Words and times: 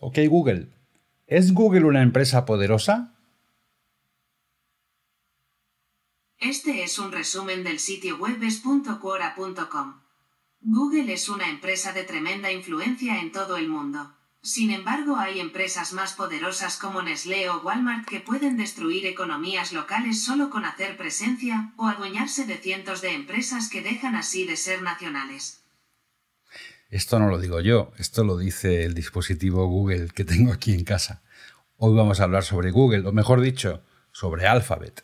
Ok, 0.00 0.18
Google. 0.28 0.68
¿Es 1.26 1.54
Google 1.54 1.84
una 1.84 2.02
empresa 2.02 2.44
poderosa? 2.44 3.14
Este 6.38 6.82
es 6.82 6.98
un 6.98 7.12
resumen 7.12 7.64
del 7.64 7.78
sitio 7.78 8.18
web 8.18 8.42
es.quora.com. 8.42 10.00
Google 10.60 11.12
es 11.12 11.28
una 11.30 11.48
empresa 11.48 11.92
de 11.92 12.04
tremenda 12.04 12.52
influencia 12.52 13.20
en 13.20 13.32
todo 13.32 13.56
el 13.56 13.68
mundo. 13.68 14.12
Sin 14.42 14.70
embargo, 14.70 15.16
hay 15.16 15.40
empresas 15.40 15.92
más 15.92 16.12
poderosas 16.12 16.76
como 16.76 17.02
Nestlé 17.02 17.48
o 17.48 17.62
Walmart 17.62 18.06
que 18.06 18.20
pueden 18.20 18.56
destruir 18.56 19.06
economías 19.06 19.72
locales 19.72 20.22
solo 20.22 20.50
con 20.50 20.64
hacer 20.64 20.96
presencia 20.96 21.72
o 21.76 21.86
adueñarse 21.86 22.44
de 22.44 22.58
cientos 22.58 23.00
de 23.00 23.14
empresas 23.14 23.68
que 23.68 23.82
dejan 23.82 24.14
así 24.14 24.46
de 24.46 24.56
ser 24.56 24.82
nacionales. 24.82 25.65
Esto 26.88 27.18
no 27.18 27.28
lo 27.28 27.38
digo 27.38 27.60
yo, 27.60 27.90
esto 27.98 28.22
lo 28.22 28.38
dice 28.38 28.84
el 28.84 28.94
dispositivo 28.94 29.66
Google 29.66 30.08
que 30.14 30.24
tengo 30.24 30.52
aquí 30.52 30.72
en 30.72 30.84
casa. 30.84 31.20
Hoy 31.78 31.96
vamos 31.96 32.20
a 32.20 32.24
hablar 32.24 32.44
sobre 32.44 32.70
Google, 32.70 33.08
o 33.08 33.12
mejor 33.12 33.40
dicho, 33.40 33.82
sobre 34.12 34.46
Alphabet. 34.46 35.02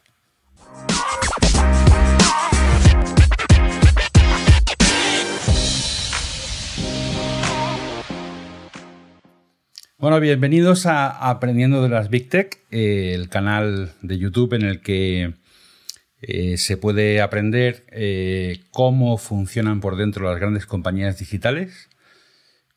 Bueno, 9.99 10.21
bienvenidos 10.21 10.87
a 10.87 11.31
Aprendiendo 11.31 11.83
de 11.83 11.89
las 11.89 12.11
Big 12.11 12.29
Tech, 12.29 12.61
el 12.71 13.29
canal 13.29 13.93
de 14.03 14.19
YouTube 14.19 14.55
en 14.55 14.63
el 14.63 14.81
que 14.83 15.35
eh, 16.25 16.57
se 16.57 16.77
puede 16.77 17.21
aprender 17.21 17.85
eh, 17.91 18.61
cómo 18.71 19.19
funcionan 19.19 19.81
por 19.81 19.97
dentro 19.97 20.31
las 20.31 20.39
grandes 20.39 20.67
compañías 20.67 21.19
digitales, 21.19 21.91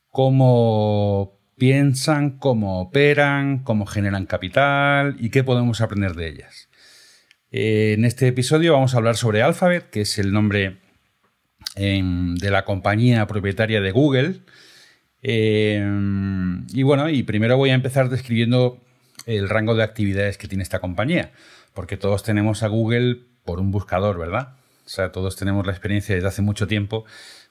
cómo 0.09 1.39
piensan, 1.55 2.39
cómo 2.39 2.81
operan, 2.81 3.59
cómo 3.59 3.85
generan 3.85 4.25
capital 4.25 5.15
y 5.19 5.29
qué 5.29 5.43
podemos 5.43 5.79
aprender 5.81 6.15
de 6.15 6.27
ellas. 6.27 6.69
Eh, 7.51 7.93
en 7.95 8.03
este 8.05 8.27
episodio 8.27 8.73
vamos 8.73 8.95
a 8.95 8.97
hablar 8.97 9.15
sobre 9.15 9.43
Alphabet, 9.43 9.91
que 9.91 10.01
es 10.01 10.17
el 10.17 10.33
nombre 10.33 10.79
em, 11.75 12.35
de 12.35 12.49
la 12.49 12.65
compañía 12.65 13.27
propietaria 13.27 13.79
de 13.79 13.91
Google. 13.91 14.41
Em, 15.21 16.65
y 16.73 16.81
bueno, 16.81 17.09
y 17.09 17.21
primero 17.21 17.57
voy 17.57 17.69
a 17.69 17.75
empezar 17.75 18.09
describiendo 18.09 18.81
el 19.27 19.49
rango 19.49 19.75
de 19.75 19.83
actividades 19.83 20.37
que 20.39 20.47
tiene 20.47 20.63
esta 20.63 20.79
compañía, 20.79 21.31
porque 21.73 21.95
todos 21.97 22.23
tenemos 22.23 22.63
a 22.63 22.67
Google 22.69 23.34
por 23.45 23.59
un 23.59 23.71
buscador, 23.71 24.17
¿verdad? 24.17 24.55
O 24.85 24.89
sea, 24.89 25.11
todos 25.11 25.35
tenemos 25.35 25.65
la 25.65 25.71
experiencia 25.71 26.15
desde 26.15 26.27
hace 26.27 26.41
mucho 26.41 26.67
tiempo 26.67 27.05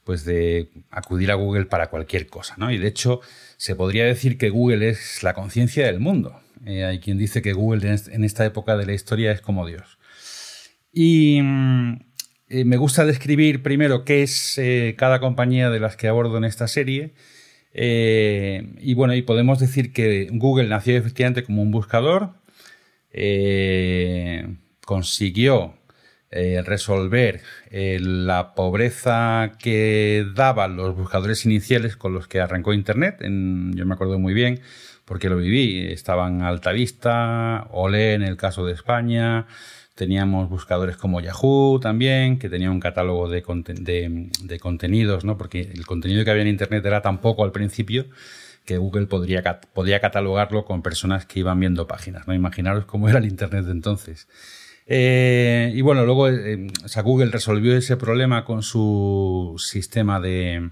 pues 0.04 0.24
de 0.24 0.68
acudir 0.90 1.30
a 1.30 1.34
Google 1.34 1.64
para 1.64 1.88
cualquier 1.88 2.26
cosa, 2.26 2.54
¿no? 2.58 2.70
Y 2.70 2.78
de 2.78 2.88
hecho, 2.88 3.20
se 3.56 3.74
podría 3.74 4.04
decir 4.04 4.36
que 4.38 4.50
Google 4.50 4.88
es 4.90 5.22
la 5.22 5.32
conciencia 5.32 5.86
del 5.86 5.98
mundo. 5.98 6.40
Eh, 6.66 6.84
hay 6.84 7.00
quien 7.00 7.18
dice 7.18 7.42
que 7.42 7.52
Google 7.52 7.96
en 8.12 8.24
esta 8.24 8.44
época 8.44 8.76
de 8.76 8.86
la 8.86 8.92
historia 8.92 9.32
es 9.32 9.40
como 9.40 9.66
Dios. 9.66 9.98
Y 10.92 11.40
mm, 11.42 12.00
eh, 12.50 12.64
me 12.64 12.76
gusta 12.76 13.04
describir 13.04 13.62
primero 13.62 14.04
qué 14.04 14.22
es 14.22 14.58
eh, 14.58 14.94
cada 14.96 15.20
compañía 15.20 15.70
de 15.70 15.80
las 15.80 15.96
que 15.96 16.08
abordo 16.08 16.36
en 16.36 16.44
esta 16.44 16.68
serie. 16.68 17.14
y 17.74 18.94
bueno, 18.94 19.14
y 19.14 19.22
podemos 19.22 19.58
decir 19.58 19.92
que 19.92 20.28
Google 20.30 20.68
nació 20.68 20.96
efectivamente 20.96 21.42
como 21.44 21.62
un 21.62 21.70
buscador, 21.72 22.34
consiguió 24.84 25.74
eh, 26.36 26.62
resolver 26.62 27.42
eh, 27.70 28.00
la 28.00 28.56
pobreza 28.56 29.52
que 29.56 30.26
daban 30.34 30.74
los 30.74 30.96
buscadores 30.96 31.46
iniciales 31.46 31.96
con 31.96 32.12
los 32.12 32.26
que 32.26 32.40
arrancó 32.40 32.72
Internet. 32.72 33.18
yo 33.20 33.86
me 33.86 33.94
acuerdo 33.94 34.18
muy 34.18 34.34
bien 34.34 34.60
porque 35.04 35.28
lo 35.28 35.36
viví. 35.36 35.92
Estaban 35.92 36.42
Altavista, 36.42 37.68
Olé 37.70 38.14
en 38.14 38.22
el 38.22 38.36
caso 38.36 38.66
de 38.66 38.72
España. 38.72 39.46
Teníamos 39.94 40.48
buscadores 40.48 40.96
como 40.96 41.20
Yahoo 41.20 41.78
también, 41.78 42.40
que 42.40 42.48
tenía 42.48 42.68
un 42.68 42.80
catálogo 42.80 43.28
de, 43.28 43.42
contenidos, 44.60 45.24
¿no? 45.24 45.38
porque 45.38 45.60
el 45.60 45.86
contenido 45.86 46.24
que 46.24 46.32
había 46.32 46.42
en 46.42 46.48
Internet 46.48 46.84
era 46.84 47.00
tan 47.00 47.20
poco 47.20 47.44
al 47.44 47.52
principio 47.52 48.06
que 48.64 48.78
Google 48.78 49.06
podría, 49.06 49.60
podía 49.72 50.00
catalogarlo 50.00 50.64
con 50.64 50.82
personas 50.82 51.26
que 51.26 51.38
iban 51.38 51.60
viendo 51.60 51.86
páginas. 51.86 52.26
¿no? 52.26 52.34
Imaginaros 52.34 52.86
cómo 52.86 53.08
era 53.08 53.20
el 53.20 53.26
Internet 53.26 53.66
de 53.66 53.70
entonces. 53.70 54.26
Eh, 54.86 55.72
y 55.74 55.80
bueno, 55.80 56.04
luego 56.04 56.28
eh, 56.28 56.66
Google 57.02 57.30
resolvió 57.30 57.76
ese 57.76 57.96
problema 57.96 58.44
con 58.44 58.62
su 58.62 59.54
sistema 59.58 60.20
de 60.20 60.70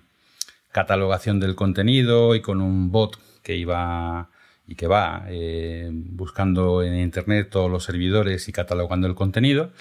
catalogación 0.70 1.40
del 1.40 1.54
contenido 1.54 2.34
y 2.34 2.42
con 2.42 2.60
un 2.60 2.90
bot 2.90 3.18
que 3.42 3.56
iba 3.56 4.30
y 4.66 4.74
que 4.74 4.86
va 4.86 5.24
eh, 5.28 5.90
buscando 5.92 6.82
en 6.82 6.98
Internet 6.98 7.48
todos 7.50 7.70
los 7.70 7.84
servidores 7.84 8.48
y 8.48 8.52
catalogando 8.52 9.06
el 9.06 9.14
contenido. 9.14 9.72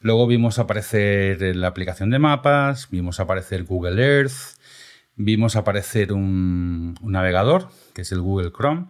Luego 0.00 0.26
vimos 0.26 0.58
aparecer 0.58 1.54
la 1.56 1.68
aplicación 1.68 2.10
de 2.10 2.18
mapas, 2.18 2.88
vimos 2.90 3.20
aparecer 3.20 3.64
Google 3.64 4.02
Earth, 4.02 4.56
vimos 5.16 5.54
aparecer 5.54 6.12
un 6.12 6.94
navegador, 7.02 7.68
que 7.94 8.02
es 8.02 8.12
el 8.12 8.20
Google 8.20 8.52
Chrome, 8.52 8.86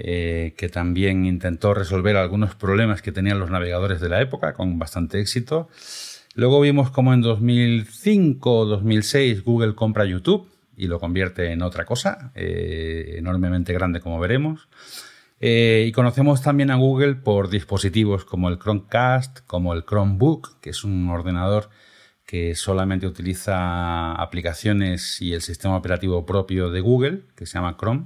eh, 0.00 0.54
que 0.56 0.68
también 0.68 1.26
intentó 1.26 1.74
resolver 1.74 2.16
algunos 2.16 2.54
problemas 2.54 3.02
que 3.02 3.10
tenían 3.10 3.40
los 3.40 3.50
navegadores 3.50 4.00
de 4.00 4.08
la 4.08 4.20
época 4.20 4.54
con 4.54 4.78
bastante 4.78 5.18
éxito. 5.18 5.68
Luego 6.36 6.60
vimos 6.60 6.92
cómo 6.92 7.12
en 7.12 7.20
2005 7.20 8.58
o 8.58 8.64
2006 8.64 9.42
Google 9.42 9.74
compra 9.74 10.04
YouTube 10.04 10.48
y 10.76 10.86
lo 10.86 11.00
convierte 11.00 11.50
en 11.50 11.62
otra 11.62 11.84
cosa, 11.84 12.30
eh, 12.36 13.16
enormemente 13.18 13.72
grande 13.72 14.00
como 14.00 14.20
veremos. 14.20 14.68
Eh, 15.40 15.86
y 15.88 15.90
conocemos 15.90 16.42
también 16.42 16.70
a 16.70 16.76
Google 16.76 17.16
por 17.16 17.50
dispositivos 17.50 18.24
como 18.24 18.48
el 18.50 18.60
Chromecast, 18.60 19.40
como 19.48 19.74
el 19.74 19.84
Chromebook, 19.84 20.60
que 20.60 20.70
es 20.70 20.84
un 20.84 21.08
ordenador 21.10 21.70
que 22.24 22.54
solamente 22.54 23.08
utiliza 23.08 24.12
aplicaciones 24.12 25.20
y 25.20 25.32
el 25.32 25.42
sistema 25.42 25.76
operativo 25.76 26.24
propio 26.24 26.70
de 26.70 26.82
Google, 26.82 27.22
que 27.34 27.46
se 27.46 27.54
llama 27.54 27.76
Chrome. 27.76 28.04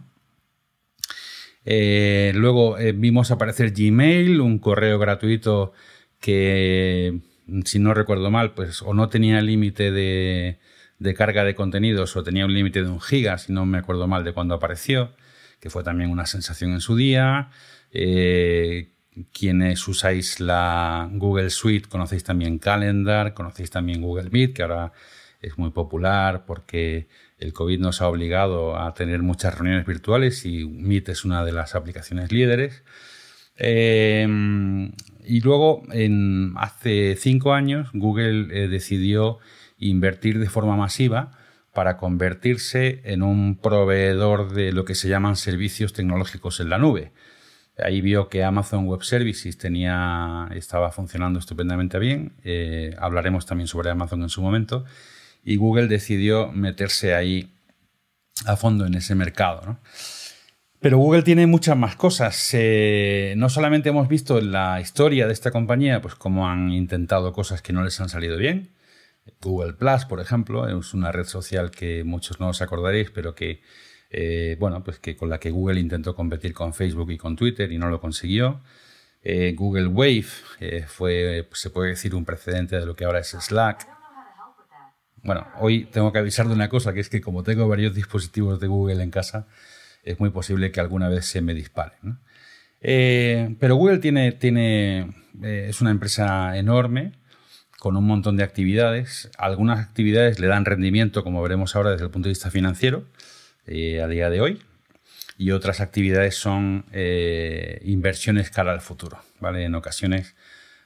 Eh, 1.64 2.32
luego 2.34 2.78
eh, 2.78 2.92
vimos 2.92 3.30
aparecer 3.30 3.72
Gmail, 3.72 4.40
un 4.40 4.58
correo 4.58 4.98
gratuito 4.98 5.72
que, 6.20 7.20
si 7.64 7.78
no 7.78 7.94
recuerdo 7.94 8.30
mal, 8.30 8.54
pues 8.54 8.82
o 8.82 8.94
no 8.94 9.08
tenía 9.08 9.40
límite 9.40 9.90
de, 9.92 10.58
carga 11.16 11.44
de 11.44 11.54
contenidos 11.54 12.16
o 12.16 12.22
tenía 12.22 12.44
un 12.46 12.54
límite 12.54 12.82
de 12.82 12.88
un 12.88 13.00
giga, 13.00 13.38
si 13.38 13.52
no 13.52 13.66
me 13.66 13.78
acuerdo 13.78 14.06
mal 14.06 14.24
de 14.24 14.32
cuando 14.32 14.54
apareció, 14.54 15.12
que 15.60 15.70
fue 15.70 15.84
también 15.84 16.10
una 16.10 16.26
sensación 16.26 16.72
en 16.72 16.80
su 16.80 16.96
día. 16.96 17.50
Eh, 17.92 18.90
quienes 19.32 19.86
usáis 19.88 20.40
la 20.40 21.08
Google 21.12 21.50
Suite 21.50 21.88
conocéis 21.88 22.24
también 22.24 22.58
Calendar, 22.58 23.34
conocéis 23.34 23.70
también 23.70 24.00
Google 24.00 24.30
Meet, 24.30 24.54
que 24.54 24.62
ahora 24.62 24.92
es 25.42 25.58
muy 25.58 25.70
popular 25.70 26.46
porque 26.46 27.08
el 27.42 27.53
COVID 27.53 27.80
nos 27.80 28.00
ha 28.00 28.08
obligado 28.08 28.78
a 28.78 28.94
tener 28.94 29.22
muchas 29.22 29.54
reuniones 29.54 29.84
virtuales 29.84 30.47
y 30.47 30.64
Meet 30.64 31.08
es 31.08 31.25
una 31.25 31.44
de 31.44 31.53
las 31.53 31.75
aplicaciones 31.75 32.30
líderes. 32.30 32.84
Eh, 33.58 34.26
y 35.25 35.41
luego, 35.41 35.82
hace 36.56 37.16
cinco 37.16 37.53
años, 37.53 37.91
Google 37.92 38.48
eh, 38.50 38.69
decidió 38.69 39.38
invertir 39.78 40.38
de 40.38 40.48
forma 40.48 40.76
masiva 40.76 41.32
para 41.75 41.97
convertirse 41.97 43.00
en 43.04 43.22
un 43.22 43.56
proveedor 43.56 44.53
de 44.53 44.72
lo 44.72 44.84
que 44.84 44.94
se 44.94 45.09
llaman 45.09 45.36
servicios 45.36 45.92
tecnológicos 45.92 46.60
en 46.60 46.70
la 46.70 46.78
nube. 46.78 47.12
Ahí 47.78 48.03
vio 48.03 48.28
que 48.28 48.44
Amazon 48.44 48.86
Web 48.86 49.03
Services 49.03 49.56
tenía, 49.59 50.48
estaba 50.54 50.92
funcionando 50.92 51.38
estupendamente 51.38 51.98
bien. 51.98 52.34
Eh, 52.44 52.94
hablaremos 52.98 53.47
también 53.47 53.66
sobre 53.66 53.91
Amazon 53.91 54.22
en 54.22 54.28
su 54.28 54.42
momento 54.42 54.84
y 55.44 55.56
Google 55.56 55.88
decidió 55.88 56.53
meterse 56.53 57.14
ahí 57.14 57.53
a 58.47 58.56
fondo 58.56 58.86
en 58.86 58.94
ese 58.94 59.14
mercado. 59.14 59.78
Pero 60.80 60.98
Google 60.98 61.22
tiene 61.22 61.47
muchas 61.47 61.77
más 61.77 61.94
cosas. 61.94 62.50
Eh, 62.54 63.34
no 63.36 63.48
solamente 63.48 63.91
hemos 63.91 64.09
visto 64.09 64.39
en 64.39 64.50
la 64.50 64.80
historia 64.80 65.28
de 65.28 65.33
esta 65.33 65.53
compañía, 65.53 66.03
pues 66.03 66.16
cómo 66.16 66.48
han 66.48 66.72
intentado 66.72 67.33
cosas 67.33 67.62
que 67.62 67.72
no 67.72 67.84
les 67.84 68.00
han 68.00 68.09
salido 68.09 68.36
bien. 68.36 68.71
Google 69.41 69.74
Plus, 69.74 70.04
por 70.06 70.21
ejemplo, 70.21 70.66
es 70.66 70.92
una 70.92 71.12
red 71.12 71.27
social 71.27 71.71
que 71.71 72.03
muchos 72.03 72.41
no 72.41 72.48
os 72.48 72.62
acordaréis, 72.62 73.10
pero 73.12 73.36
que, 73.36 73.62
eh, 74.10 74.56
bueno, 74.59 74.83
pues 74.83 74.98
que 74.98 75.16
con 75.16 75.30
la 75.30 75.39
que 75.39 75.53
Google 75.53 75.78
intentó 75.78 76.16
competir 76.16 76.53
con 76.53 76.74
Facebook 76.74 77.12
y 77.12 77.18
con 77.18 77.36
Twitter 77.36 77.71
y 77.71 77.78
no 77.78 77.89
lo 77.89 78.00
consiguió. 78.00 78.60
Eh, 79.22 79.54
Google 79.56 79.86
Wave 79.86 80.27
fue, 80.89 81.48
se 81.53 81.71
puede 81.71 81.91
decir, 81.91 82.12
un 82.16 82.24
precedente 82.24 82.80
de 82.80 82.86
lo 82.86 82.97
que 82.97 83.04
ahora 83.04 83.21
es 83.21 83.28
Slack. 83.28 83.86
Bueno, 85.22 85.47
hoy 85.60 85.84
tengo 85.84 86.13
que 86.13 86.19
avisar 86.19 86.48
de 86.48 86.54
una 86.54 86.69
cosa, 86.69 86.92
que 86.92 87.01
es 87.01 87.09
que 87.09 87.21
como 87.21 87.45
tengo 87.45 87.69
varios 87.69 87.95
dispositivos 87.95 88.59
de 88.59 88.66
Google 88.66 89.03
en 89.03 89.10
casa, 89.10 89.47
es 90.03 90.19
muy 90.19 90.30
posible 90.30 90.72
que 90.72 90.80
alguna 90.80 91.09
vez 91.09 91.27
se 91.27 91.41
me 91.41 91.54
dispare. 91.54 91.92
Eh, 92.80 93.54
pero 93.60 93.77
Google 93.77 93.98
tiene, 93.98 94.33
tiene 94.33 95.13
eh, 95.42 95.66
es 95.69 95.80
una 95.80 95.92
empresa 95.92 96.57
enorme, 96.57 97.13
con 97.78 97.97
un 97.97 98.04
montón 98.04 98.36
de 98.36 98.42
actividades. 98.42 99.30
Algunas 99.39 99.78
actividades 99.78 100.41
le 100.41 100.48
dan 100.48 100.65
rendimiento, 100.65 101.22
como 101.22 101.41
veremos 101.41 101.77
ahora 101.77 101.91
desde 101.91 102.04
el 102.04 102.10
punto 102.10 102.28
de 102.28 102.33
vista 102.33 102.51
financiero, 102.51 103.04
eh, 103.66 104.03
a 104.03 104.09
día 104.09 104.28
de 104.28 104.41
hoy. 104.41 104.63
y 105.39 105.51
otras 105.53 105.80
actividades 105.80 106.36
son 106.36 106.84
inversiones 107.84 108.51
cara 108.51 108.72
al 108.72 108.80
futuro, 108.80 109.18
¿vale? 109.41 109.65
En 109.65 109.75
ocasiones 109.75 110.36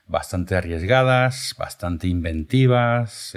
bastante 0.07 0.55
arriesgadas, 0.55 1.55
bastante 1.59 2.07
inventivas, 2.07 3.35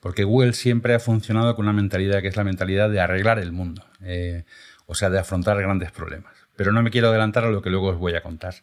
porque 0.00 0.24
Google 0.24 0.52
siempre 0.52 0.94
ha 0.94 1.00
funcionado 1.00 1.54
con 1.56 1.64
una 1.66 1.72
mentalidad 1.72 2.20
que 2.20 2.28
es 2.28 2.36
la 2.36 2.44
mentalidad 2.44 2.90
de 2.90 3.00
arreglar 3.00 3.38
el 3.38 3.52
mundo, 3.52 3.84
eh, 4.02 4.44
o 4.86 4.94
sea, 4.94 5.10
de 5.10 5.18
afrontar 5.18 5.58
grandes 5.58 5.90
problemas. 5.90 6.32
Pero 6.56 6.72
no 6.72 6.82
me 6.82 6.90
quiero 6.90 7.08
adelantar 7.08 7.44
a 7.44 7.50
lo 7.50 7.62
que 7.62 7.70
luego 7.70 7.88
os 7.88 7.98
voy 7.98 8.14
a 8.14 8.22
contar. 8.22 8.54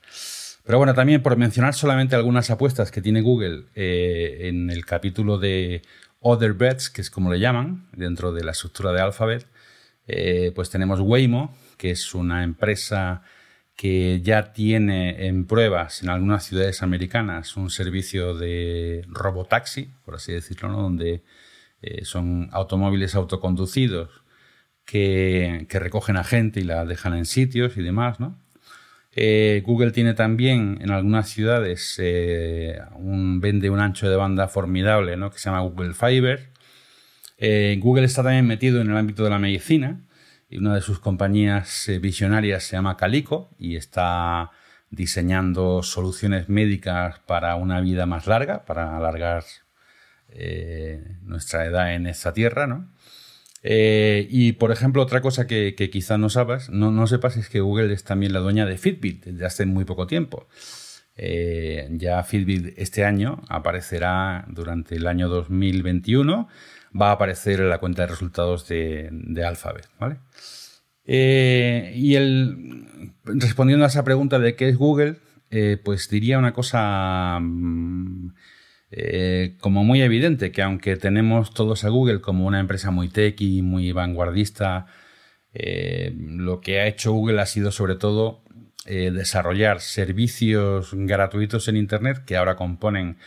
Pero 0.63 0.77
bueno, 0.77 0.93
también 0.93 1.21
por 1.21 1.37
mencionar 1.37 1.73
solamente 1.73 2.15
algunas 2.15 2.49
apuestas 2.49 2.91
que 2.91 3.01
tiene 3.01 3.21
Google 3.21 3.65
en 3.75 4.69
el 4.71 4.85
capítulo 4.85 5.37
de 5.37 5.83
Other 6.19 6.53
Bets, 6.53 6.89
que 6.89 7.01
es 7.01 7.11
como 7.11 7.31
le 7.31 7.39
llaman, 7.39 7.85
dentro 7.91 8.33
de 8.33 8.43
la 8.43 8.51
estructura 8.51 8.91
de 8.91 8.99
Alphabet, 8.99 9.45
eh, 10.07 10.51
pues 10.55 10.69
tenemos 10.71 10.99
Waymo, 10.99 11.55
que 11.77 11.91
es 11.91 12.15
una 12.15 12.43
empresa 12.43 13.21
que 13.75 14.21
ya 14.21 14.53
tiene 14.53 15.27
en 15.27 15.45
pruebas 15.45 16.01
en 16.03 16.09
algunas 16.09 16.45
ciudades 16.45 16.81
americanas 16.81 17.57
un 17.57 17.69
servicio 17.69 18.35
de 18.35 19.03
robotaxi, 19.07 19.89
por 20.05 20.15
así 20.15 20.31
decirlo, 20.31 20.71
donde 20.71 21.23
eh, 21.81 22.05
son 22.05 22.49
automóviles 22.51 23.15
autoconducidos 23.15 24.09
que, 24.85 25.67
recogen 25.69 26.17
a 26.17 26.23
gente 26.23 26.61
y 26.61 26.63
la 26.63 26.85
dejan 26.85 27.15
en 27.15 27.25
sitios 27.25 27.77
y 27.77 27.83
demás. 27.83 28.17
Eh, 29.11 29.61
Google 29.65 29.91
tiene 29.91 30.13
también 30.13 30.79
en 30.81 30.91
algunas 30.91 31.29
ciudades 31.29 31.99
un, 32.95 33.39
vende 33.41 33.69
un 33.69 33.79
ancho 33.79 34.09
de 34.09 34.15
banda 34.15 34.47
formidable 34.47 35.17
que 35.31 35.39
se 35.39 35.49
llama 35.49 35.61
Google 35.61 35.93
Fiber, 35.93 36.55
eh, 37.37 37.77
Google 37.81 38.05
está 38.05 38.23
también 38.23 38.47
metido 38.47 38.81
en 38.81 38.89
el 38.89 38.97
ámbito 38.97 39.23
de 39.23 39.29
la 39.29 39.39
medicina 39.39 39.99
una 40.51 40.75
de 40.75 40.81
sus 40.81 40.99
compañías 40.99 41.89
eh, 41.89 41.99
visionarias 41.99 42.63
se 42.63 42.75
llama 42.75 42.97
Calico 42.97 43.49
y 43.57 43.75
está 43.75 44.51
diseñando 44.89 45.83
soluciones 45.83 46.49
médicas 46.49 47.19
para 47.25 47.55
una 47.55 47.81
vida 47.81 48.05
más 48.05 48.27
larga, 48.27 48.65
para 48.65 48.95
alargar 48.95 49.43
eh, 50.29 51.17
nuestra 51.23 51.65
edad 51.65 51.93
en 51.93 52.07
esta 52.07 52.33
tierra, 52.33 52.67
¿no? 52.67 52.91
y 53.67 54.51
por 54.51 54.71
ejemplo, 54.71 55.01
otra 55.01 55.21
cosa 55.21 55.47
que, 55.47 55.73
quizás 55.91 56.19
no 56.19 56.29
sepas, 56.29 56.69
no, 56.69 56.91
no, 56.91 57.07
sepas 57.07 57.35
es 57.35 57.49
que 57.49 57.61
Google 57.61 57.91
es 57.93 58.03
también 58.03 58.31
la 58.31 58.39
dueña 58.39 58.67
de 58.67 58.77
Fitbit 58.77 59.25
desde 59.25 59.43
hace 59.43 59.65
muy 59.65 59.85
poco 59.85 60.05
tiempo. 60.05 60.47
ya 61.89 62.21
Fitbit 62.21 62.77
este 62.77 63.05
año 63.05 63.41
aparecerá 63.49 64.45
durante 64.49 64.93
el 64.97 65.07
año 65.07 65.29
2021 65.29 66.47
va 66.99 67.09
a 67.09 67.13
aparecer 67.13 67.59
en 67.59 67.69
la 67.69 67.79
cuenta 67.79 68.03
de 68.03 68.07
resultados 68.07 68.67
de, 68.67 69.43
Alphabet. 69.45 69.87
¿vale? 69.99 70.17
Eh, 71.05 71.93
y 71.95 72.15
el, 72.15 73.13
respondiendo 73.23 73.85
a 73.85 73.89
esa 73.89 74.03
pregunta 74.03 74.39
de 74.39 74.55
qué 74.55 74.69
es 74.69 74.77
Google, 74.77 75.17
eh, 75.51 75.77
pues 75.83 76.09
diría 76.09 76.39
una 76.39 76.53
cosa 76.53 77.39
mm, 77.41 78.33
eh, 78.91 79.55
como 79.59 79.83
muy 79.83 80.01
evidente, 80.01 80.51
que 80.51 80.61
aunque 80.61 80.95
tenemos 80.95 81.53
todos 81.53 81.83
a 81.83 81.89
Google 81.89 82.21
como 82.21 82.45
una 82.45 82.59
empresa 82.59 82.91
muy 82.91 83.09
tech 83.09 83.39
y 83.41 83.61
muy 83.61 83.91
vanguardista, 83.91 84.87
lo 86.17 86.59
que 86.59 86.81
ha 86.81 86.87
hecho 86.87 87.13
Google 87.13 87.39
ha 87.39 87.45
sido 87.45 87.71
sobre 87.71 87.95
todo 87.95 88.43
desarrollar 88.85 89.79
servicios 89.79 90.89
gratuitos 90.93 91.69
en 91.69 91.77
Internet 91.77 92.25
que 92.25 92.35
ahora 92.35 92.57
componen 92.57 93.17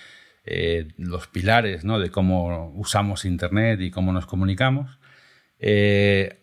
eh, 0.51 0.89
los 0.97 1.27
pilares 1.27 1.85
¿no? 1.85 1.99
de 1.99 2.11
cómo 2.11 2.73
usamos 2.75 3.27
Internet 3.27 3.83
y 3.83 3.91
cómo 3.91 4.13
nos 4.15 4.25
comunicamos, 4.25 4.99
eh, 5.59 6.41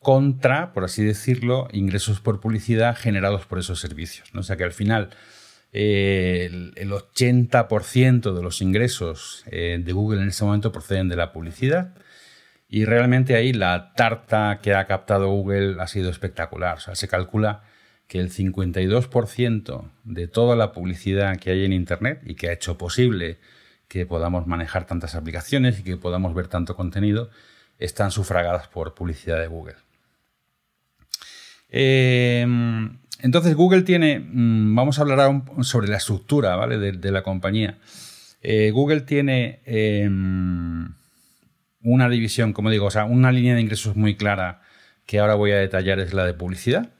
contra, 0.00 0.74
por 0.74 0.84
así 0.84 1.02
decirlo, 1.02 1.66
ingresos 1.72 2.20
por 2.20 2.40
publicidad 2.40 2.94
generados 2.94 3.46
por 3.46 3.58
esos 3.58 3.80
servicios. 3.80 4.28
O 4.34 4.42
sea 4.42 4.56
que 4.56 4.64
al 4.64 4.72
final 4.72 5.10
eh, 5.72 6.72
el, 6.76 6.90
80% 6.90 8.34
de 8.34 8.42
los 8.42 8.60
ingresos 8.60 9.44
de 9.46 9.92
Google 9.92 10.20
en 10.20 10.28
este 10.28 10.44
momento 10.44 10.70
proceden 10.70 11.08
de 11.08 11.16
la 11.16 11.32
publicidad. 11.32 11.94
Y 12.68 12.84
realmente 12.84 13.34
ahí 13.34 13.54
la 13.54 13.94
tarta 13.94 14.60
que 14.62 14.74
ha 14.74 14.86
captado 14.86 15.28
Google 15.28 15.76
ha 15.80 15.86
sido 15.86 16.10
espectacular. 16.10 16.76
O 16.76 16.80
sea, 16.80 16.96
se 16.96 17.08
calcula 17.08 17.62
que 18.12 18.20
el 18.20 18.30
52% 18.30 19.90
de 20.04 20.28
toda 20.28 20.54
la 20.54 20.72
publicidad 20.72 21.38
que 21.38 21.50
hay 21.50 21.64
en 21.64 21.72
Internet 21.72 22.20
y 22.26 22.34
que 22.34 22.50
ha 22.50 22.52
hecho 22.52 22.76
posible 22.76 23.38
que 23.88 24.04
podamos 24.04 24.46
manejar 24.46 24.86
tantas 24.86 25.14
aplicaciones 25.14 25.80
y 25.80 25.82
que 25.82 25.96
podamos 25.96 26.34
ver 26.34 26.46
tanto 26.46 26.76
contenido, 26.76 27.30
están 27.78 28.10
sufragadas 28.10 28.68
por 28.68 28.92
publicidad 28.92 29.40
de 29.40 29.46
Google. 29.46 29.76
Eh, 31.70 32.46
entonces 33.20 33.54
Google 33.54 33.80
tiene, 33.80 34.20
mm, 34.20 34.74
vamos 34.74 34.98
a 34.98 35.02
hablar 35.02 35.44
sobre 35.62 35.88
la 35.88 35.96
estructura 35.96 36.54
¿vale? 36.54 36.76
de, 36.76 37.10
la 37.10 37.22
compañía. 37.22 37.78
Eh, 38.42 38.72
Google 38.72 39.00
tiene 39.00 39.60
em, 39.64 40.92
una 41.82 42.10
división, 42.10 42.52
como 42.52 42.68
digo, 42.68 42.84
o 42.84 42.90
sea, 42.90 43.06
una 43.06 43.32
línea 43.32 43.54
de 43.54 43.62
ingresos 43.62 43.96
muy 43.96 44.16
clara 44.16 44.60
que 45.06 45.18
ahora 45.18 45.34
voy 45.34 45.52
a 45.52 45.56
detallar 45.56 45.98
es 45.98 46.12
la 46.12 46.26
de 46.26 46.34
publicidad. 46.34 46.90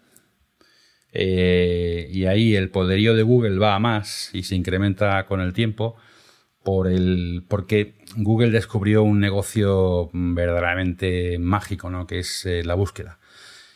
Eh, 1.12 2.08
y 2.10 2.24
ahí 2.24 2.56
el 2.56 2.70
poderío 2.70 3.14
de 3.14 3.22
Google 3.22 3.58
va 3.58 3.74
a 3.74 3.78
más 3.78 4.30
y 4.32 4.44
se 4.44 4.54
incrementa 4.54 5.26
con 5.26 5.40
el 5.40 5.52
tiempo 5.52 5.96
por 6.62 6.88
el, 6.88 7.44
porque 7.48 7.96
Google 8.16 8.50
descubrió 8.50 9.02
un 9.02 9.20
negocio 9.20 10.10
verdaderamente 10.12 11.38
mágico, 11.38 11.90
¿no? 11.90 12.06
que 12.06 12.20
es 12.20 12.46
eh, 12.46 12.62
la 12.64 12.74
búsqueda. 12.74 13.18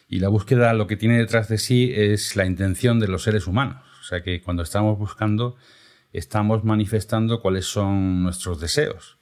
Y 0.09 0.21
la 0.21 0.29
búsqueda 0.29 0.73
lo 0.73 0.87
que 0.87 0.97
tiene 0.97 1.19
detrás 1.19 1.49
de 1.49 1.59
sí 1.59 1.93
es 1.95 2.37
la 2.37 2.47
intención 2.47 3.01
de 3.01 3.09
los 3.09 3.25
seres 3.25 3.47
humanos. 3.47 3.83
O 4.01 4.05
sea 4.05 4.23
que 4.23 4.41
cuando 4.41 4.63
estamos 4.63 4.99
buscando, 4.99 5.57
estamos 6.13 6.65
manifestando 6.65 7.43
cuáles 7.43 7.67
son 7.67 8.23
nuestros 8.23 8.61
deseos. 8.61 9.19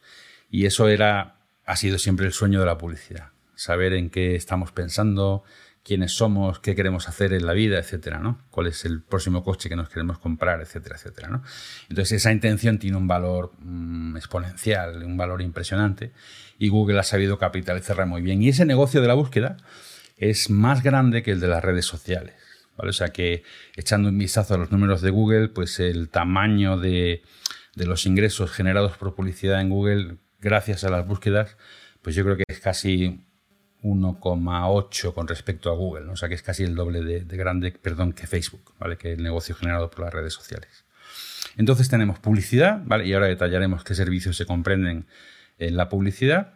Y 0.51 0.67
eso 0.67 0.89
era, 0.89 1.39
ha 1.65 1.77
sido 1.77 1.99
siempre 1.99 2.27
el 2.27 2.33
sueño 2.33 2.61
de 2.61 2.67
la 2.67 2.77
publicidad. 2.77 3.31
Saber 3.55 3.95
en 3.95 4.11
qué 4.11 4.35
estamos 4.35 4.73
pensando, 4.73 5.43
quiénes 5.85 6.13
somos, 6.13 6.61
qué 6.61 6.75
queremos 6.75 7.09
hacer 7.09 7.35
en 7.35 7.45
la 7.45 7.53
vida, 7.53 7.79
etcétera, 7.79 8.19
¿no? 8.19 8.41
Cuál 8.51 8.69
es 8.69 8.87
el 8.87 9.03
próximo 9.03 9.45
coche 9.45 9.69
que 9.69 9.77
nos 9.77 9.91
queremos 9.91 10.19
comprar, 10.19 10.63
etcétera, 10.63 10.97
etcétera, 10.97 11.29
¿no? 11.29 11.43
Entonces 11.91 12.13
esa 12.13 12.33
intención 12.33 12.79
tiene 12.79 12.97
un 12.97 13.07
valor 13.07 13.53
mm, 13.59 14.17
exponencial, 14.17 15.05
un 15.05 15.19
valor 15.19 15.43
impresionante 15.43 16.13
y 16.59 16.69
Google 16.69 16.99
ha 16.99 17.03
sabido 17.03 17.39
capitalizarla 17.39 18.07
muy 18.07 18.23
bien. 18.23 18.43
Y 18.43 18.49
ese 18.49 18.65
negocio 18.65 19.03
de 19.03 19.09
la 19.09 19.15
búsqueda 19.15 19.59
es 20.17 20.49
más 20.49 20.83
grande 20.83 21.23
que 21.23 21.33
el 21.33 21.41
de 21.41 21.49
las 21.49 21.63
redes 21.63 21.85
sociales, 21.85 22.35
¿vale? 22.79 22.89
O 22.89 22.95
sea 22.95 23.11
que 23.11 23.43
echando 23.77 24.09
un 24.09 24.17
vistazo 24.17 24.55
a 24.55 24.59
los 24.59 24.73
números 24.73 25.03
de 25.03 25.11
Google, 25.11 25.49
pues 25.49 25.81
el 25.81 26.09
tamaño 26.09 26.79
de, 26.79 27.23
de 27.77 27.87
los 27.87 28.07
ingresos 28.07 28.53
generados 28.53 28.97
por 28.97 29.15
publicidad 29.15 29.61
en 29.61 29.69
Google 29.69 30.17
gracias 30.41 30.83
a 30.85 30.89
las 30.89 31.07
búsquedas, 31.07 31.59
pues 32.01 32.17
yo 32.17 32.25
creo 32.25 32.39
que 32.39 32.45
es 32.49 32.61
casi 32.61 33.21
1,8 33.85 35.13
con 35.13 35.29
respecto 35.29 35.71
a 35.71 35.75
Google, 35.75 36.11
o 36.11 36.17
sea 36.17 36.29
que 36.29 36.35
es 36.35 36.43
casi 36.43 36.65
el 36.65 36.75
doble 36.75 37.03
de, 37.03 37.37
grande 37.37 37.71
perdón, 37.71 38.15
que 38.15 38.27
Facebook, 38.27 38.75
¿vale? 38.79 38.97
que 38.97 39.13
el 39.13 39.23
negocio 39.23 39.55
generado 39.55 39.91
por 39.91 40.01
las 40.01 40.13
redes 40.13 40.33
sociales. 40.33 40.85
Entonces 41.57 41.89
tenemos 41.91 42.19
publicidad, 42.19 42.81
¿vale? 42.85 43.07
y 43.07 43.13
ahora 43.13 43.27
detallaremos 43.27 43.85
qué 43.85 43.95
servicios 43.95 44.37
se 44.37 44.47
comprenden 44.47 45.07
en 45.59 45.77
la 45.77 45.91
publicidad. 45.91 46.55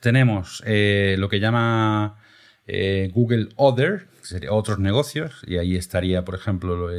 Tenemos 0.00 0.62
eh, 0.66 1.14
lo 1.18 1.28
que 1.28 1.38
llama 1.38 2.18
eh, 2.66 3.10
Google 3.14 3.50
Other, 3.54 4.08
que 4.20 4.26
sería 4.26 4.52
otros 4.52 4.80
negocios, 4.80 5.40
y 5.46 5.58
ahí 5.58 5.76
estaría, 5.76 6.24
por 6.24 6.34
ejemplo, 6.34 6.90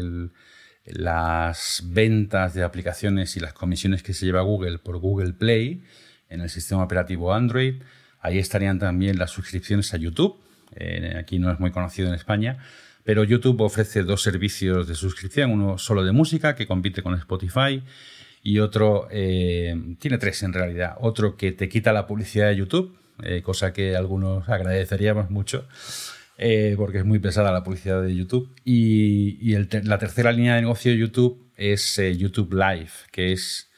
las 0.85 1.83
ventas 1.87 2.53
de 2.53 2.63
aplicaciones 2.63 3.35
y 3.35 3.41
las 3.41 3.53
comisiones 3.53 4.01
que 4.01 4.13
se 4.13 4.25
lleva 4.25 4.41
Google 4.41 4.79
por 4.79 4.97
Google 4.97 5.33
Play 5.33 5.83
en 6.29 6.39
el 6.39 6.49
sistema 6.49 6.83
operativo 6.83 7.33
Android 7.33 7.81
Ahí 8.25 8.39
estarían 8.39 8.79
también 8.79 9.19
las 9.19 9.29
suscripciones 9.29 9.93
a 9.93 9.97
YouTube. 9.97 10.35
Eh, 10.75 11.13
aquí 11.15 11.37
no 11.37 11.51
es 11.51 11.59
muy 11.59 11.69
conocido 11.69 12.07
en 12.07 12.15
España, 12.15 12.57
pero 13.03 13.23
YouTube 13.23 13.61
ofrece 13.61 14.01
dos 14.01 14.23
servicios 14.23 14.87
de 14.87 14.95
suscripción, 14.95 15.51
uno 15.51 15.77
solo 15.77 16.03
de 16.03 16.11
música 16.11 16.55
que 16.55 16.65
compite 16.65 17.03
con 17.03 17.13
Spotify 17.13 17.83
y 18.41 18.57
otro, 18.57 19.07
eh, 19.11 19.75
tiene 19.99 20.17
tres 20.17 20.41
en 20.41 20.53
realidad, 20.53 20.95
otro 21.01 21.37
que 21.37 21.51
te 21.51 21.69
quita 21.69 21.93
la 21.93 22.07
publicidad 22.07 22.47
de 22.47 22.55
YouTube, 22.55 22.97
eh, 23.21 23.43
cosa 23.43 23.71
que 23.73 23.95
algunos 23.95 24.49
agradeceríamos 24.49 25.29
mucho. 25.29 25.67
porque 26.77 26.97
es 26.97 27.05
muy 27.05 27.19
pesada 27.19 27.51
la 27.51 27.63
publicidad 27.63 28.01
de 28.01 28.15
YouTube. 28.15 28.49
Y, 28.65 29.55
la 29.83 29.99
tercera 29.99 30.31
línea 30.31 30.55
de 30.55 30.61
negocio 30.61 30.91
de 30.91 30.97
YouTube 30.97 31.51
es 31.55 32.01
YouTube 32.17 32.53
Live, 32.53 32.91
que 33.11 33.33
es 33.33 33.69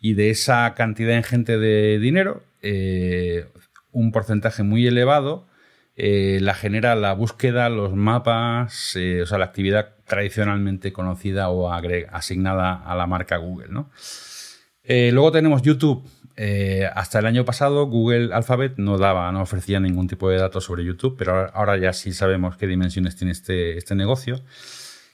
Y 0.00 0.14
de 0.14 0.30
esa 0.30 0.72
cantidad 0.74 1.14
ingente 1.16 1.58
de 1.58 1.98
dinero, 1.98 2.42
eh, 2.62 3.44
un 3.92 4.12
porcentaje 4.12 4.62
muy 4.62 4.86
elevado 4.86 5.46
eh, 6.02 6.38
la 6.40 6.54
genera 6.54 6.94
la 6.94 7.12
búsqueda, 7.12 7.68
los 7.68 7.94
mapas, 7.94 8.96
o 8.96 9.26
sea, 9.26 9.38
la 9.38 9.44
actividad 9.44 9.94
tradicionalmente 10.06 10.92
conocida 10.92 11.48
o 11.50 11.70
asignada 11.72 12.74
a 12.74 12.94
la 12.94 13.06
marca 13.06 13.36
Google, 13.36 13.68
¿no? 13.68 13.90
luego 14.82 15.30
tenemos 15.30 15.62
YouTube, 15.62 16.04
eh, 16.42 16.88
hasta 16.94 17.18
el 17.18 17.26
año 17.26 17.44
pasado 17.44 17.86
Google 17.86 18.32
Alphabet 18.32 18.78
no 18.78 18.96
daba, 18.96 19.30
no 19.30 19.42
ofrecía 19.42 19.78
ningún 19.78 20.08
tipo 20.08 20.30
de 20.30 20.38
datos 20.38 20.64
sobre 20.64 20.86
YouTube, 20.86 21.16
pero 21.18 21.54
ahora 21.54 21.76
ya 21.76 21.92
sí 21.92 22.14
sabemos 22.14 22.56
qué 22.56 22.66
dimensiones 22.66 23.14
tiene 23.14 23.32
este, 23.32 23.76
este 23.76 23.94
negocio. 23.94 24.40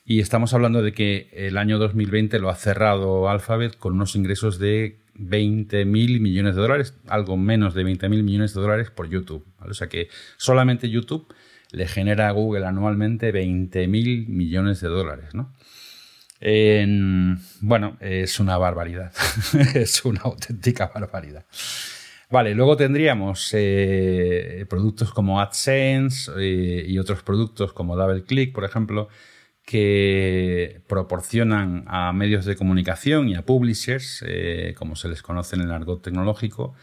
Y 0.04 0.20
estamos 0.20 0.54
hablando 0.54 0.82
de 0.82 0.92
que 0.92 1.28
el 1.32 1.56
año 1.56 1.78
2020 1.78 2.38
lo 2.38 2.48
ha 2.48 2.54
cerrado 2.54 3.28
Alphabet 3.28 3.76
con 3.76 3.94
unos 3.94 4.14
ingresos 4.14 4.60
de 4.60 4.98
20 5.18 5.84
mil 5.84 6.20
millones 6.20 6.54
de 6.54 6.62
dólares, 6.62 6.94
algo 7.08 7.36
menos 7.36 7.74
de 7.74 7.84
20 7.84 8.08
mil 8.08 8.22
millones 8.22 8.54
de 8.54 8.60
dólares 8.60 8.90
por 8.90 9.08
YouTube. 9.08 9.44
O 9.58 9.74
sea 9.74 9.88
que 9.88 10.08
solamente 10.36 10.90
YouTube 10.90 11.32
le 11.72 11.86
genera 11.86 12.28
a 12.28 12.32
Google 12.32 12.66
anualmente 12.66 13.32
20 13.32 13.86
mil 13.88 14.28
millones 14.28 14.80
de 14.80 14.88
dólares. 14.88 15.34
¿no? 15.34 15.52
bueno, 17.60 17.96
es 18.00 18.40
una 18.40 18.58
barbaridad. 18.58 19.12
es 19.74 20.04
una 20.04 20.20
auténtica 20.22 20.90
barbaridad. 20.94 21.44
Vale, 22.28 22.54
luego 22.54 22.76
tendríamos 22.76 23.50
eh, 23.52 24.66
productos 24.68 25.12
como 25.12 25.40
AdSense 25.40 26.32
eh, 26.38 26.84
y 26.86 26.98
otros 26.98 27.22
productos 27.22 27.72
como 27.72 27.96
DoubleClick, 27.96 28.52
por 28.52 28.64
ejemplo, 28.64 29.08
que 29.66 30.80
proporcionan 30.86 31.84
a 31.88 32.12
medios 32.14 32.46
de 32.46 32.56
comunicación 32.56 33.28
y 33.28 33.34
a 33.34 33.44
publishers, 33.44 34.24
eh, 34.26 34.74
como 34.78 34.96
se 34.96 35.08
les 35.08 35.20
conoce 35.20 35.56
en 35.56 35.62
el 35.62 35.72
argot 35.72 36.02
tecnológico, 36.02 36.74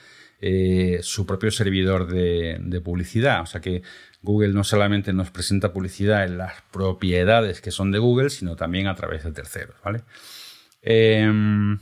su 1.02 1.25
propio 1.25 1.52
servidor 1.52 2.06
de, 2.06 2.58
de, 2.60 2.82
publicidad. 2.82 3.44
O 3.44 3.46
sea 3.46 3.62
que 3.62 3.82
Google 4.22 4.54
no 4.54 4.66
solamente 4.66 5.13
nos 5.13 5.32
presenta 5.32 5.72
publicidad 5.72 6.25
en 6.25 6.38
las 6.38 6.62
propiedades 6.70 7.62
que 7.62 7.72
son 7.72 7.92
de 7.92 8.00
Google, 8.00 8.30
sino 8.30 8.58
también 8.58 8.88
a 8.88 8.96
través 8.96 9.24
de 9.24 9.32
terceros, 9.32 9.78
¿vale? 9.86 10.04
Em, 10.82 11.80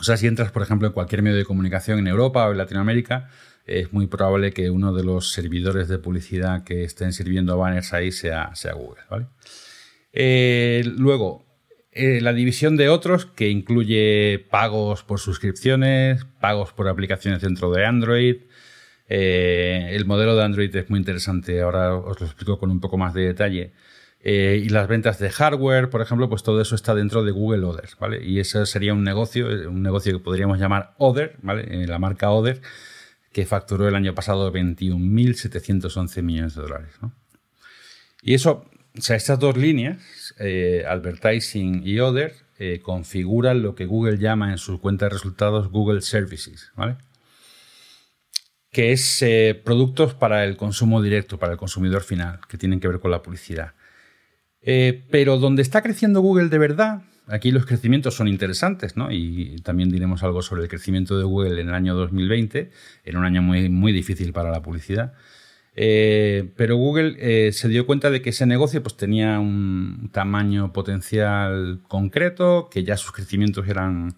o 0.00 0.02
sea, 0.02 0.16
si 0.16 0.26
entras, 0.26 0.50
por 0.50 0.62
ejemplo, 0.62 0.88
en 0.88 0.92
cualquier 0.92 1.22
medio 1.22 1.36
de 1.36 1.44
comunicación 1.44 1.98
en 2.00 2.08
Europa 2.08 2.46
o 2.46 2.52
en 2.52 2.58
Latinoamérica, 2.58 3.30
es 3.64 3.92
muy 3.92 4.06
probable 4.08 4.52
que 4.52 4.70
uno 4.70 4.92
de 4.92 5.04
los 5.04 5.32
servidores 5.32 5.88
de 5.88 5.98
publicidad 5.98 6.64
que 6.64 6.84
estén 6.84 7.12
sirviendo 7.12 7.56
banners 7.56 7.92
ahí 7.92 8.12
sea, 8.12 8.54
sea 8.54 8.74
Google, 8.74 9.02
¿vale? 9.08 9.26
Eh, 10.16 10.84
luego, 10.96 11.44
eh, 11.90 12.20
la 12.20 12.32
división 12.32 12.76
de 12.76 12.88
otros, 12.88 13.26
que 13.26 13.50
incluye 13.50 14.38
pagos 14.48 15.02
por 15.02 15.18
suscripciones, 15.18 16.24
pagos 16.40 16.72
por 16.72 16.88
aplicaciones 16.88 17.42
dentro 17.42 17.72
de 17.72 17.84
Android, 17.84 18.36
eh, 19.08 19.90
el 19.92 20.06
modelo 20.06 20.36
de 20.36 20.44
Android 20.44 20.74
es 20.74 20.88
muy 20.88 21.00
interesante, 21.00 21.60
ahora 21.60 21.96
os 21.96 22.20
lo 22.20 22.26
explico 22.26 22.58
con 22.58 22.70
un 22.70 22.80
poco 22.80 22.96
más 22.96 23.12
de 23.12 23.22
detalle. 23.22 23.72
Y 24.26 24.70
las 24.70 24.88
ventas 24.88 25.18
de 25.18 25.28
hardware, 25.28 25.90
por 25.90 26.00
ejemplo, 26.00 26.30
pues 26.30 26.42
todo 26.42 26.62
eso 26.62 26.74
está 26.76 26.94
dentro 26.94 27.24
de 27.24 27.30
Google 27.30 27.66
Other, 27.66 27.90
¿vale? 28.00 28.24
Y 28.24 28.40
ese 28.40 28.64
sería 28.64 28.94
un 28.94 29.04
negocio, 29.04 29.48
un 29.68 29.82
negocio 29.82 30.14
que 30.14 30.24
podríamos 30.24 30.58
llamar 30.58 30.94
Other, 30.96 31.36
¿vale? 31.42 31.86
La 31.86 31.98
marca 31.98 32.30
Other, 32.30 32.62
que 33.32 33.44
facturó 33.44 33.86
el 33.86 33.94
año 33.94 34.14
pasado 34.14 34.50
21.711 34.50 36.22
millones 36.22 36.54
de 36.54 36.62
dólares, 36.62 36.94
Y 38.22 38.32
eso, 38.32 38.64
o 38.96 39.00
sea, 39.00 39.16
estas 39.16 39.38
dos 39.38 39.56
líneas, 39.56 39.98
Advertising 40.38 41.82
y 41.84 42.00
Other, 42.00 42.34
configuran 42.82 43.62
lo 43.62 43.74
que 43.74 43.86
Google 43.86 44.18
llama 44.18 44.50
en 44.50 44.58
su 44.58 44.80
cuenta 44.80 45.06
de 45.06 45.10
resultados 45.10 45.70
Google 45.70 46.00
Services, 46.00 46.70
¿vale? 46.76 46.96
que 48.74 48.92
es 48.92 49.22
eh, 49.22 49.58
productos 49.64 50.14
para 50.14 50.44
el 50.44 50.56
consumo 50.56 51.00
directo, 51.00 51.38
para 51.38 51.52
el 51.52 51.58
consumidor 51.58 52.02
final, 52.02 52.40
que 52.48 52.58
tienen 52.58 52.80
que 52.80 52.88
ver 52.88 52.98
con 52.98 53.12
la 53.12 53.22
publicidad. 53.22 53.72
Eh, 54.60 55.04
pero 55.10 55.38
donde 55.38 55.62
está 55.62 55.80
creciendo 55.80 56.20
Google 56.20 56.48
de 56.48 56.58
verdad, 56.58 57.02
aquí 57.28 57.52
los 57.52 57.66
crecimientos 57.66 58.14
son 58.14 58.26
interesantes, 58.26 58.96
¿no? 58.96 59.12
Y 59.12 59.56
también 59.62 59.90
diremos 59.90 60.24
algo 60.24 60.42
sobre 60.42 60.64
el 60.64 60.68
crecimiento 60.68 61.16
de 61.16 61.24
Google 61.24 61.60
en 61.60 61.68
el 61.68 61.74
año 61.74 61.94
2020, 61.94 62.70
en 63.04 63.16
un 63.16 63.24
año 63.24 63.42
muy, 63.42 63.68
muy 63.68 63.92
difícil 63.92 64.32
para 64.32 64.50
la 64.50 64.60
publicidad. 64.60 65.14
Eh, 65.76 66.50
pero 66.56 66.76
Google 66.76 67.52
se 67.52 67.68
dio 67.68 67.86
cuenta 67.86 68.10
de 68.10 68.22
que 68.22 68.30
ese 68.30 68.46
negocio 68.46 68.82
pues, 68.82 68.96
tenía 68.96 69.40
un 69.40 70.08
tamaño 70.12 70.72
potencial 70.72 71.80
concreto, 71.88 72.68
que 72.70 72.84
ya 72.84 72.96
sus 72.96 73.12
crecimientos 73.12 73.68
eran 73.68 74.14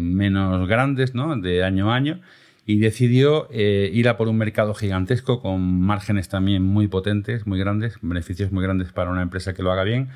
menos 0.00 0.68
grandes 0.68 1.14
¿no? 1.14 1.36
de 1.36 1.62
año 1.62 1.92
a 1.92 1.96
año 1.96 2.20
y 2.68 2.80
decidió 2.80 3.48
eh, 3.50 3.90
ir 3.94 4.10
a 4.10 4.18
por 4.18 4.28
un 4.28 4.36
mercado 4.36 4.74
gigantesco 4.74 5.40
con 5.40 5.80
márgenes 5.80 6.28
también 6.28 6.62
muy 6.62 6.86
potentes, 6.86 7.46
muy 7.46 7.58
grandes, 7.58 7.96
beneficios 8.02 8.52
muy 8.52 8.62
grandes 8.62 8.92
para 8.92 9.10
una 9.10 9.22
empresa 9.22 9.54
que 9.54 9.62
lo 9.62 9.72
haga 9.72 9.84
bien, 9.84 10.10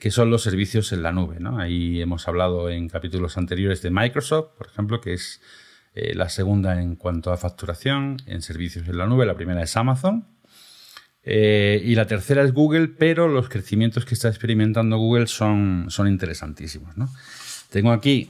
que 0.00 0.10
son 0.10 0.28
los 0.28 0.42
servicios 0.42 0.92
en 0.92 1.04
la 1.04 1.12
nube. 1.12 1.38
Ahí 1.58 2.02
hemos 2.02 2.26
hablado 2.26 2.68
en 2.70 2.88
capítulos 2.88 3.38
anteriores 3.38 3.82
de 3.82 3.92
Microsoft, 3.92 4.48
por 4.58 4.66
ejemplo, 4.66 5.00
que 5.00 5.12
es 5.12 5.40
eh, 5.94 6.14
la 6.14 6.28
segunda 6.28 6.80
en 6.80 6.96
cuanto 6.96 7.32
a 7.32 7.36
facturación 7.36 8.16
en 8.26 8.42
servicios 8.42 8.88
en 8.88 8.98
la 8.98 9.06
nube. 9.06 9.26
La 9.26 9.34
primera 9.34 9.62
es 9.62 9.76
Amazon. 9.76 10.26
Eh, 11.24 11.80
y 11.84 11.94
la 11.94 12.06
tercera 12.06 12.42
es 12.42 12.52
Google, 12.52 12.88
pero 12.88 13.28
los 13.28 13.48
crecimientos 13.48 14.04
que 14.04 14.14
está 14.14 14.28
experimentando 14.28 14.96
Google 14.98 15.28
son, 15.28 15.86
son 15.88 16.08
interesantísimos. 16.08 16.96
¿no? 16.96 17.08
Tengo 17.70 17.92
aquí 17.92 18.28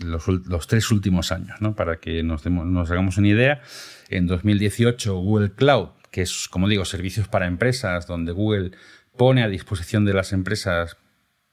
los, 0.00 0.66
tres 0.66 0.90
últimos 0.90 1.32
años, 1.32 1.60
¿no? 1.60 1.74
para 1.74 1.96
que 1.96 2.22
nos, 2.22 2.46
nos 2.46 2.90
hagamos 2.90 3.18
una 3.18 3.28
idea. 3.28 3.60
En 4.08 4.26
2018, 4.26 5.14
Google 5.16 5.52
Cloud, 5.52 5.88
que 6.10 6.22
es, 6.22 6.48
como 6.48 6.68
digo, 6.68 6.84
servicios 6.84 7.28
para 7.28 7.46
empresas, 7.46 8.06
donde 8.06 8.32
Google 8.32 8.70
pone 9.16 9.42
a 9.42 9.48
disposición 9.48 10.04
de 10.04 10.14
las 10.14 10.32
empresas 10.32 10.96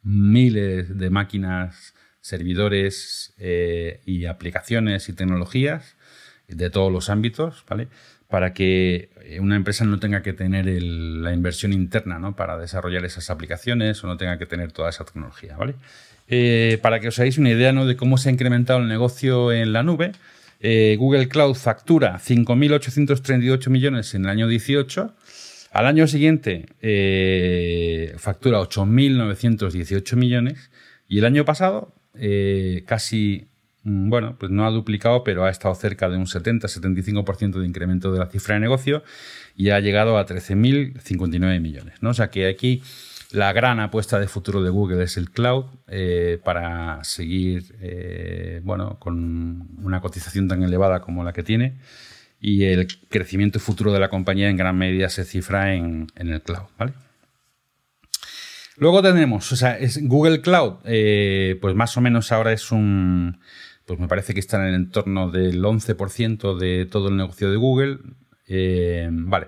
miles 0.03 0.97
de 0.97 1.09
máquinas, 1.09 1.92
servidores 2.23 3.33
eh, 3.37 3.99
y 4.05 4.25
aplicaciones 4.25 5.09
y 5.09 5.13
tecnologías 5.13 5.97
de 6.47 6.69
todos 6.69 6.89
los 6.89 7.09
ámbitos, 7.09 7.65
¿vale? 7.69 7.89
Para 8.29 8.53
que 8.53 9.09
una 9.41 9.57
empresa 9.57 9.83
no 9.83 9.99
tenga 9.99 10.23
que 10.23 10.31
tener 10.31 10.65
la 10.65 11.33
inversión 11.33 11.73
interna, 11.73 12.19
¿no? 12.19 12.35
Para 12.35 12.57
desarrollar 12.57 13.03
esas 13.03 13.29
aplicaciones 13.29 14.01
o 14.03 14.07
no 14.07 14.15
tenga 14.15 14.37
que 14.39 14.45
tener 14.45 14.71
toda 14.71 14.89
esa 14.89 15.03
tecnología, 15.03 15.57
¿vale? 15.57 15.75
Eh, 16.29 16.79
para 16.81 17.01
que 17.01 17.09
os 17.09 17.19
hagáis 17.19 17.37
una 17.37 17.49
idea 17.49 17.73
de 17.73 17.95
cómo 17.97 18.17
se 18.17 18.29
ha 18.29 18.31
incrementado 18.31 18.79
el 18.79 18.87
negocio 18.87 19.51
en 19.51 19.73
la 19.73 19.83
nube, 19.83 20.13
eh, 20.61 20.95
Google 20.97 21.27
Cloud 21.27 21.55
factura 21.55 22.17
5.838 22.19 23.69
millones 23.69 24.15
en 24.15 24.23
el 24.23 24.29
año 24.29 24.47
18. 24.47 25.13
Al 25.73 25.85
año 25.87 26.07
siguiente 26.07 26.67
eh, 26.81 28.15
factura 28.17 28.61
8.918 28.61 30.15
millones. 30.15 30.71
Y 31.09 31.19
el 31.19 31.25
año 31.25 31.43
pasado 31.43 31.93
casi, 32.85 33.47
mm, 33.83 34.09
bueno, 34.09 34.35
pues 34.39 34.51
no 34.51 34.65
ha 34.65 34.71
duplicado, 34.71 35.23
pero 35.23 35.45
ha 35.45 35.49
estado 35.49 35.73
cerca 35.75 36.09
de 36.09 36.17
un 36.17 36.27
70-75% 36.27 37.59
de 37.59 37.65
incremento 37.65 38.11
de 38.11 38.19
la 38.19 38.27
cifra 38.27 38.55
de 38.55 38.61
negocio 38.61 39.03
y 39.55 39.69
ha 39.69 39.79
llegado 39.79 40.17
a 40.17 40.25
13.059 40.25 41.59
millones. 41.59 41.95
¿no? 42.01 42.09
O 42.09 42.13
sea 42.13 42.29
que 42.29 42.47
aquí 42.47 42.81
la 43.33 43.51
gran 43.51 43.79
apuesta 43.79 44.19
de 44.19 44.27
futuro 44.27 44.61
de 44.61 44.69
Google 44.69 45.03
es 45.03 45.17
el 45.17 45.31
cloud 45.31 45.65
eh, 45.87 46.39
para 46.43 47.03
seguir 47.03 47.75
eh, 47.81 48.61
bueno, 48.63 48.99
con 48.99 49.69
una 49.83 50.01
cotización 50.01 50.47
tan 50.47 50.61
elevada 50.61 51.01
como 51.01 51.23
la 51.23 51.33
que 51.33 51.41
tiene 51.41 51.73
y 52.39 52.65
el 52.65 52.87
crecimiento 53.09 53.59
futuro 53.59 53.91
de 53.91 53.99
la 53.99 54.09
compañía 54.09 54.49
en 54.49 54.57
gran 54.57 54.77
medida 54.77 55.09
se 55.09 55.25
cifra 55.25 55.73
en, 55.73 56.11
el 56.15 56.41
cloud. 56.41 56.67
¿vale? 56.77 56.93
Luego 58.77 59.01
tenemos, 59.01 59.51
o 59.51 59.55
sea, 59.55 59.77
es 59.77 60.05
Google 60.07 60.41
Cloud, 60.41 60.79
eh, 60.85 61.57
pues 61.61 61.75
más 61.75 61.95
o 61.95 62.01
menos 62.01 62.31
ahora 62.31 62.53
es 62.53 62.71
un, 62.71 63.39
pues 63.85 63.99
me 63.99 64.07
parece 64.07 64.33
que 64.33 64.39
está 64.39 64.57
en 64.57 64.69
el 64.69 64.75
entorno 64.75 65.29
del 65.29 65.63
11% 65.63 66.57
de 66.57 66.85
todo 66.85 67.09
el 67.09 67.17
negocio 67.17 67.51
de 67.51 67.57
Google. 67.57 67.99
vale. 69.11 69.47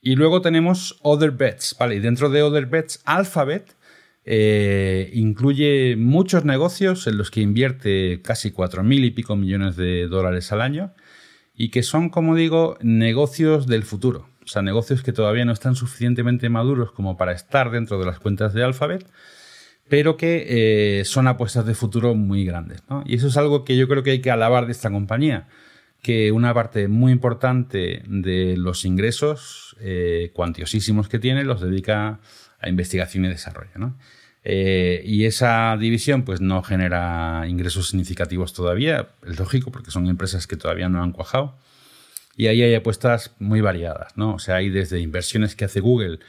Y 0.00 0.16
luego 0.16 0.40
tenemos 0.40 0.98
Other 1.02 1.32
Bets, 1.32 1.76
¿vale? 1.78 1.96
Y 1.96 2.00
dentro 2.00 2.30
de 2.30 2.42
Other 2.42 2.66
Bets, 2.66 3.02
Alphabet 3.04 3.76
eh, 4.24 5.10
incluye 5.14 5.96
muchos 5.96 6.44
negocios 6.44 7.06
en 7.06 7.16
los 7.16 7.30
que 7.30 7.40
invierte 7.40 8.20
casi 8.22 8.50
4.000 8.50 9.06
y 9.06 9.10
pico 9.10 9.36
millones 9.36 9.76
de 9.76 10.06
dólares 10.06 10.52
al 10.52 10.60
año 10.60 10.92
y 11.54 11.70
que 11.70 11.82
son, 11.82 12.10
como 12.10 12.36
digo, 12.36 12.76
negocios 12.80 13.66
del 13.66 13.82
futuro. 13.84 14.28
O 14.48 14.50
sea, 14.50 14.62
negocios 14.62 15.02
que 15.02 15.12
todavía 15.12 15.44
no 15.44 15.52
están 15.52 15.74
suficientemente 15.74 16.48
maduros 16.48 16.90
como 16.92 17.18
para 17.18 17.32
estar 17.32 17.70
dentro 17.70 17.98
de 17.98 18.06
las 18.06 18.18
cuentas 18.18 18.54
de 18.54 18.64
Alphabet, 18.64 19.06
pero 19.90 20.16
que 20.16 21.00
eh, 21.00 21.04
son 21.04 21.28
apuestas 21.28 21.66
de 21.66 21.74
futuro 21.74 22.14
muy 22.14 22.46
grandes. 22.46 22.82
Y 23.04 23.16
eso 23.16 23.26
es 23.26 23.36
algo 23.36 23.62
que 23.62 23.76
yo 23.76 23.88
creo 23.88 24.02
que 24.02 24.12
hay 24.12 24.20
que 24.22 24.30
alabar 24.30 24.64
de 24.64 24.72
esta 24.72 24.90
compañía, 24.90 25.48
que 26.00 26.32
una 26.32 26.54
parte 26.54 26.88
muy 26.88 27.12
importante 27.12 28.02
de 28.06 28.56
los 28.56 28.86
ingresos 28.86 29.76
eh, 29.80 30.30
cuantiosísimos 30.32 31.10
que 31.10 31.18
tiene 31.18 31.44
los 31.44 31.60
dedica 31.60 32.20
a 32.58 32.68
investigación 32.70 33.26
y 33.26 33.28
desarrollo. 33.28 33.92
Eh, 34.44 35.02
y 35.04 35.26
esa 35.26 35.76
división 35.78 36.22
pues 36.22 36.40
no 36.40 36.62
genera 36.62 37.44
ingresos 37.46 37.88
significativos 37.88 38.54
todavía, 38.54 39.10
es 39.26 39.38
lógico 39.38 39.70
porque 39.70 39.90
son 39.90 40.06
empresas 40.06 40.46
que 40.46 40.56
todavía 40.56 40.88
no 40.88 41.02
han 41.02 41.12
cuajado. 41.12 41.58
Y 42.38 42.46
ahí 42.46 42.62
hay 42.62 42.72
apuestas 42.76 43.34
muy 43.40 43.60
variadas, 43.60 44.16
¿no? 44.16 44.34
O 44.34 44.38
sea, 44.38 44.54
hay 44.54 44.70
desde 44.70 45.00
inversiones 45.00 45.56
que 45.56 45.64
hace 45.64 45.80
Google 45.80 46.20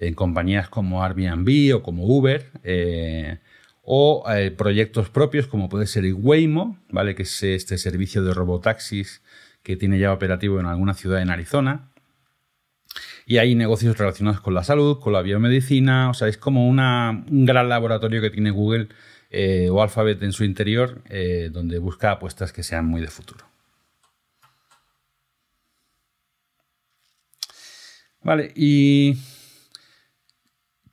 en 0.00 0.14
compañías 0.14 0.68
como 0.68 1.04
Airbnb 1.04 1.76
o 1.76 1.84
como 1.84 2.04
Uber, 2.04 2.50
eh, 2.64 3.38
o 3.82 4.24
eh, 4.28 4.50
proyectos 4.50 5.08
propios 5.08 5.46
como 5.46 5.68
puede 5.68 5.86
ser 5.86 6.12
Waymo, 6.14 6.80
¿vale? 6.90 7.14
Que 7.14 7.22
es 7.22 7.44
este 7.44 7.78
servicio 7.78 8.24
de 8.24 8.34
robotaxis 8.34 9.22
que 9.62 9.76
tiene 9.76 10.00
ya 10.00 10.12
operativo 10.12 10.58
en 10.58 10.66
alguna 10.66 10.94
ciudad 10.94 11.22
en 11.22 11.30
Arizona. 11.30 11.92
Y 13.24 13.38
hay 13.38 13.54
negocios 13.54 13.96
relacionados 13.96 14.40
con 14.40 14.54
la 14.54 14.64
salud, 14.64 14.98
con 14.98 15.12
la 15.12 15.22
biomedicina, 15.22 16.10
o 16.10 16.14
sea, 16.14 16.26
es 16.26 16.38
como 16.38 16.66
una, 16.66 17.24
un 17.30 17.46
gran 17.46 17.68
laboratorio 17.68 18.20
que 18.20 18.30
tiene 18.30 18.50
Google 18.50 18.88
eh, 19.30 19.68
o 19.70 19.80
Alphabet 19.80 20.20
en 20.24 20.32
su 20.32 20.42
interior, 20.42 21.02
donde 21.52 21.78
busca 21.78 22.10
apuestas 22.10 22.52
que 22.52 22.64
sean 22.64 22.86
muy 22.86 23.00
de 23.00 23.06
futuro. 23.06 23.51
Vale, 28.24 28.52
y 28.54 29.16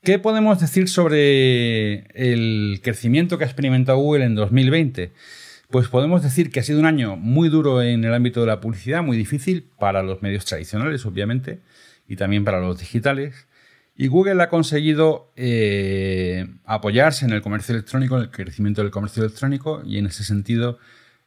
¿qué 0.01 0.17
podemos 0.17 0.59
decir 0.59 0.89
sobre 0.89 2.07
el 2.15 2.81
crecimiento 2.83 3.38
que 3.38 3.43
ha 3.43 3.48
experimentado 3.48 4.00
Google 4.00 4.25
en 4.25 4.36
2020? 4.36 5.12
Pues 5.69 5.88
podemos 5.88 6.24
decir 6.24 6.50
que 6.50 6.59
ha 6.59 6.63
sido 6.63 6.79
un 6.79 6.88
año 6.88 7.15
muy 7.15 7.50
duro 7.50 7.83
en 7.83 8.03
el 8.03 8.13
ámbito 8.15 8.41
de 8.41 8.48
la 8.48 8.59
publicidad, 8.59 9.03
muy 9.03 9.15
difícil 9.15 9.69
para 9.77 10.01
los 10.01 10.24
medios 10.24 10.45
tradicionales, 10.45 11.05
obviamente 11.05 11.59
y 12.07 12.15
también 12.15 12.43
para 12.43 12.59
los 12.59 12.79
digitales. 12.79 13.48
Y 13.95 14.07
Google 14.07 14.41
ha 14.41 14.50
conseguido 14.50 15.31
eh, 15.36 16.48
apoyarse 16.65 17.25
en 17.25 17.31
el 17.31 17.41
comercio 17.41 17.75
electrónico, 17.75 18.17
en 18.17 18.24
el 18.24 18.31
crecimiento 18.31 18.81
del 18.81 18.89
comercio 18.89 19.24
electrónico 19.24 19.83
y 19.86 20.00
en 20.00 20.07
ese 20.07 20.24
sentido, 20.24 20.79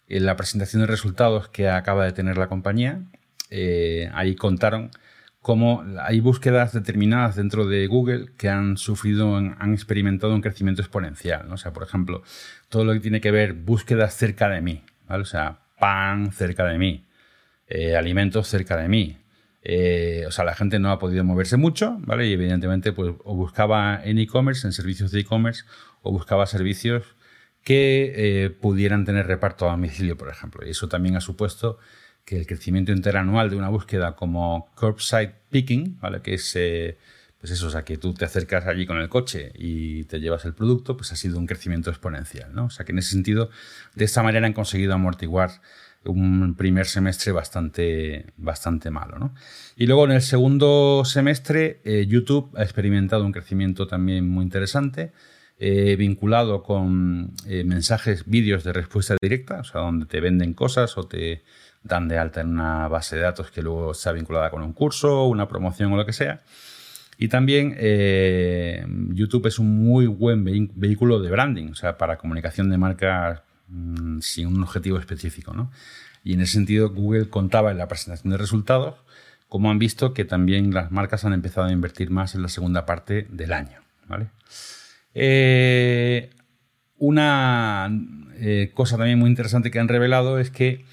en 0.09 0.27
la 0.27 0.37
presentación 0.37 0.83
de 0.83 0.89
resultados 0.89 1.49
que 1.49 1.69
acaba 1.69 2.05
de 2.05 2.13
tener 2.13 2.37
la 2.37 2.49
compañía, 2.49 3.03
eh, 3.51 4.11
ahí 4.15 4.35
contaron 4.35 4.91
cómo 5.43 5.85
hay 6.01 6.21
búsquedas 6.21 6.73
determinadas 6.73 7.37
dentro 7.37 7.67
de 7.67 7.87
Google 7.89 8.31
que 8.39 8.49
han 8.49 8.77
sufrido, 8.77 9.37
han 9.37 9.75
experimentado 9.75 10.35
un 10.35 10.41
crecimiento 10.41 10.81
exponencial. 10.81 11.53
O 11.53 11.57
sea, 11.57 11.73
por 11.73 11.83
ejemplo, 11.83 12.23
todo 12.69 12.85
lo 12.85 12.93
que 12.93 13.01
tiene 13.01 13.21
que 13.21 13.33
ver 13.33 13.53
búsquedas 13.53 14.15
cerca 14.15 14.49
de 14.49 14.61
mí, 14.61 14.85
o 15.09 15.25
sea, 15.25 15.59
pan 15.79 16.33
cerca 16.33 16.65
de 16.65 16.79
mí, 16.79 17.05
eh, 17.67 17.97
alimentos 17.97 18.47
cerca 18.47 18.77
de 18.77 18.89
mí, 18.89 19.19
eh, 19.65 20.25
o 20.27 20.31
sea, 20.31 20.45
la 20.45 20.55
gente 20.55 20.79
no 20.79 20.91
ha 20.91 20.99
podido 20.99 21.25
moverse 21.25 21.57
mucho, 21.57 21.97
¿vale? 22.01 22.27
Y 22.29 22.33
evidentemente, 22.33 22.93
pues, 22.93 23.15
o 23.25 23.35
buscaba 23.35 24.01
en 24.03 24.19
e-commerce, 24.19 24.67
en 24.67 24.73
servicios 24.73 25.11
de 25.11 25.21
e-commerce, 25.21 25.65
o 26.03 26.13
buscaba 26.13 26.47
servicios 26.47 27.17
que 27.65 28.13
eh, 28.17 28.51
pudieran 28.51 29.05
tener 29.05 29.27
reparto 29.27 29.69
a 29.69 29.73
domicilio, 29.73 30.17
por 30.17 30.29
ejemplo. 30.29 30.67
Y 30.67 30.71
eso 30.71 30.89
también 30.89 31.17
ha 31.17 31.21
supuesto 31.21 31.79
que 32.25 32.39
el 32.39 32.47
crecimiento 32.47 32.93
interanual 32.93 33.51
de 33.51 33.57
una 33.57 33.69
búsqueda 33.69 34.15
como 34.17 34.71
curbside 34.75 35.35
picking, 35.51 35.99
¿vale? 36.01 36.23
Que 36.23 36.35
es, 36.35 36.53
eh, 36.57 36.99
pues 37.39 37.53
eso, 37.53 37.67
o 37.67 37.71
sea, 37.71 37.85
que 37.85 37.99
tú 37.99 38.15
te 38.15 38.25
acercas 38.25 38.67
allí 38.67 38.87
con 38.87 38.99
el 38.99 39.09
coche 39.09 39.53
y 39.55 40.05
te 40.05 40.21
llevas 40.21 40.45
el 40.45 40.55
producto, 40.55 40.97
pues 40.97 41.13
ha 41.13 41.17
sido 41.17 41.39
un 41.39 41.47
crecimiento 41.47 41.91
exponencial, 41.91 42.55
¿no? 42.55 42.67
O 42.67 42.71
sea, 42.71 42.87
que 42.87 42.93
en 42.93 42.99
ese 42.99 43.11
sentido, 43.11 43.51
de 43.95 44.05
esta 44.05 44.23
manera 44.23 44.47
han 44.47 44.53
conseguido 44.53 44.95
amortiguar 44.95 45.51
un 46.05 46.55
primer 46.57 46.87
semestre 46.87 47.33
bastante, 47.33 48.27
bastante 48.37 48.91
malo. 48.91 49.19
¿no? 49.19 49.35
Y 49.77 49.87
luego 49.87 50.05
en 50.05 50.13
el 50.13 50.23
segundo 50.23 51.05
semestre 51.05 51.81
eh, 51.85 52.07
YouTube 52.07 52.51
ha 52.57 52.63
experimentado 52.63 53.25
un 53.25 53.33
crecimiento 53.33 53.87
también 53.87 54.29
muy 54.29 54.45
interesante, 54.45 55.13
eh, 55.65 55.97
vinculado 55.97 56.63
con 56.63 57.33
eh, 57.47 57.65
mensajes, 57.65 58.25
vídeos 58.27 58.65
de 58.65 58.73
respuesta 58.73 59.17
directa, 59.21 59.61
o 59.61 59.65
sea, 59.65 59.81
donde 59.83 60.07
te 60.07 60.21
venden 60.21 60.55
cosas 60.55 60.97
o 60.99 61.05
te 61.05 61.43
dan 61.83 62.09
de 62.09 62.19
alta 62.19 62.41
en 62.41 62.49
una 62.49 62.89
base 62.89 63.17
de 63.17 63.23
datos 63.23 63.51
que 63.51 63.63
luego 63.63 63.93
está 63.93 64.13
vinculada 64.13 64.51
con 64.51 64.63
un 64.63 64.73
curso, 64.73 65.25
una 65.27 65.49
promoción 65.49 65.93
o 65.93 65.97
lo 65.97 66.07
que 66.07 66.13
sea. 66.13 66.43
Y 67.19 67.29
también 67.29 67.77
YouTube 69.15 69.47
es 69.47 69.59
un 69.61 69.85
muy 69.85 70.07
buen 70.07 70.45
vehículo 70.45 71.21
de 71.21 71.31
branding, 71.31 71.69
o 71.71 71.75
sea, 71.75 71.97
para 71.97 72.17
comunicación 72.17 72.69
de 72.69 72.79
marcas 72.79 73.43
Mm, 73.73 74.21
sin 74.21 74.49
un 74.49 74.63
objetivo 74.63 74.99
específico. 74.99 75.55
¿no? 75.55 75.71
Y 76.23 76.35
en 76.35 76.43
ese 76.43 76.55
sentido, 76.55 76.91
Google 76.91 77.29
contaba 77.29 77.71
en 77.71 77.79
la 77.79 77.89
presentación 77.89 78.31
de 78.31 78.37
resultados 78.37 78.97
como 79.49 79.71
han 79.71 79.79
visto 79.79 80.15
que 80.15 80.25
también 80.25 80.73
las 80.73 80.91
marcas 80.91 81.25
han 81.25 81.35
empezado 81.35 81.67
a 81.67 81.73
invertir 81.73 82.11
más 82.11 82.35
en 82.35 82.43
la 82.43 82.49
segunda 82.49 82.87
parte 82.87 83.27
del 83.31 83.53
año. 83.53 83.81
¿vale? 84.09 84.29
Eh, 85.15 86.31
una 86.99 87.91
eh, 88.37 88.71
cosa 88.75 88.97
también 88.97 89.19
muy 89.19 89.29
interesante 89.29 89.71
que 89.71 89.79
han 89.79 89.89
revelado 89.89 90.39
es 90.39 90.51
que 90.51 90.85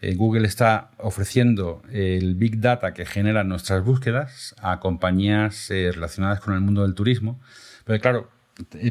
eh, 0.00 0.14
Google 0.14 0.46
está 0.46 0.90
ofreciendo 0.98 1.82
el 1.90 2.34
Big 2.34 2.60
Data 2.60 2.92
que 2.92 3.06
generan 3.06 3.48
nuestras 3.48 3.84
búsquedas 3.84 4.54
a 4.60 4.80
compañías 4.80 5.68
relacionadas 5.68 6.40
con 6.40 6.54
el 6.54 6.60
mundo 6.60 6.82
del 6.82 6.94
turismo. 6.94 7.40
Pero 7.84 8.00
claro, 8.00 8.30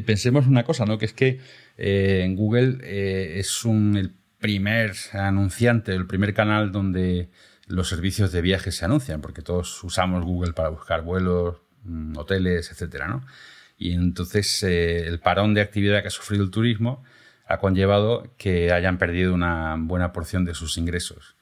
pensemos 0.06 0.46
una 0.46 0.64
cosa, 0.64 0.86
¿no? 0.86 0.98
Que 0.98 1.04
es 1.04 1.12
que 1.12 1.40
Google 2.34 2.78
es 3.38 3.64
el 3.64 4.14
primer 4.38 4.92
anunciante, 5.12 5.94
el 5.94 6.06
primer 6.06 6.32
canal 6.32 6.72
donde 6.72 7.28
los 7.66 7.88
servicios 7.88 8.32
de 8.32 8.42
viajes 8.42 8.76
se 8.76 8.84
anuncian, 8.84 9.20
porque 9.20 9.42
todos 9.42 9.82
usamos 9.84 10.24
Google 10.24 10.52
para 10.52 10.68
buscar 10.68 11.02
vuelos, 11.02 11.56
mm, 11.84 12.16
hoteles, 12.16 12.70
etcétera, 12.70 13.08
¿no? 13.08 13.24
Y 13.82 13.92
entonces 13.94 14.62
eh, 14.62 15.06
el 15.06 15.18
parón 15.18 15.54
de 15.54 15.60
actividad 15.60 16.02
que 16.02 16.08
ha 16.08 16.10
sufrido 16.10 16.44
el 16.44 16.50
turismo 16.50 17.02
ha 17.46 17.58
conllevado 17.58 18.32
que 18.38 18.72
hayan 18.72 18.98
perdido 18.98 19.34
una 19.34 19.76
buena 19.78 20.12
porción 20.12 20.44
de 20.44 20.54
sus 20.54 20.78
ingresos. 20.78 21.36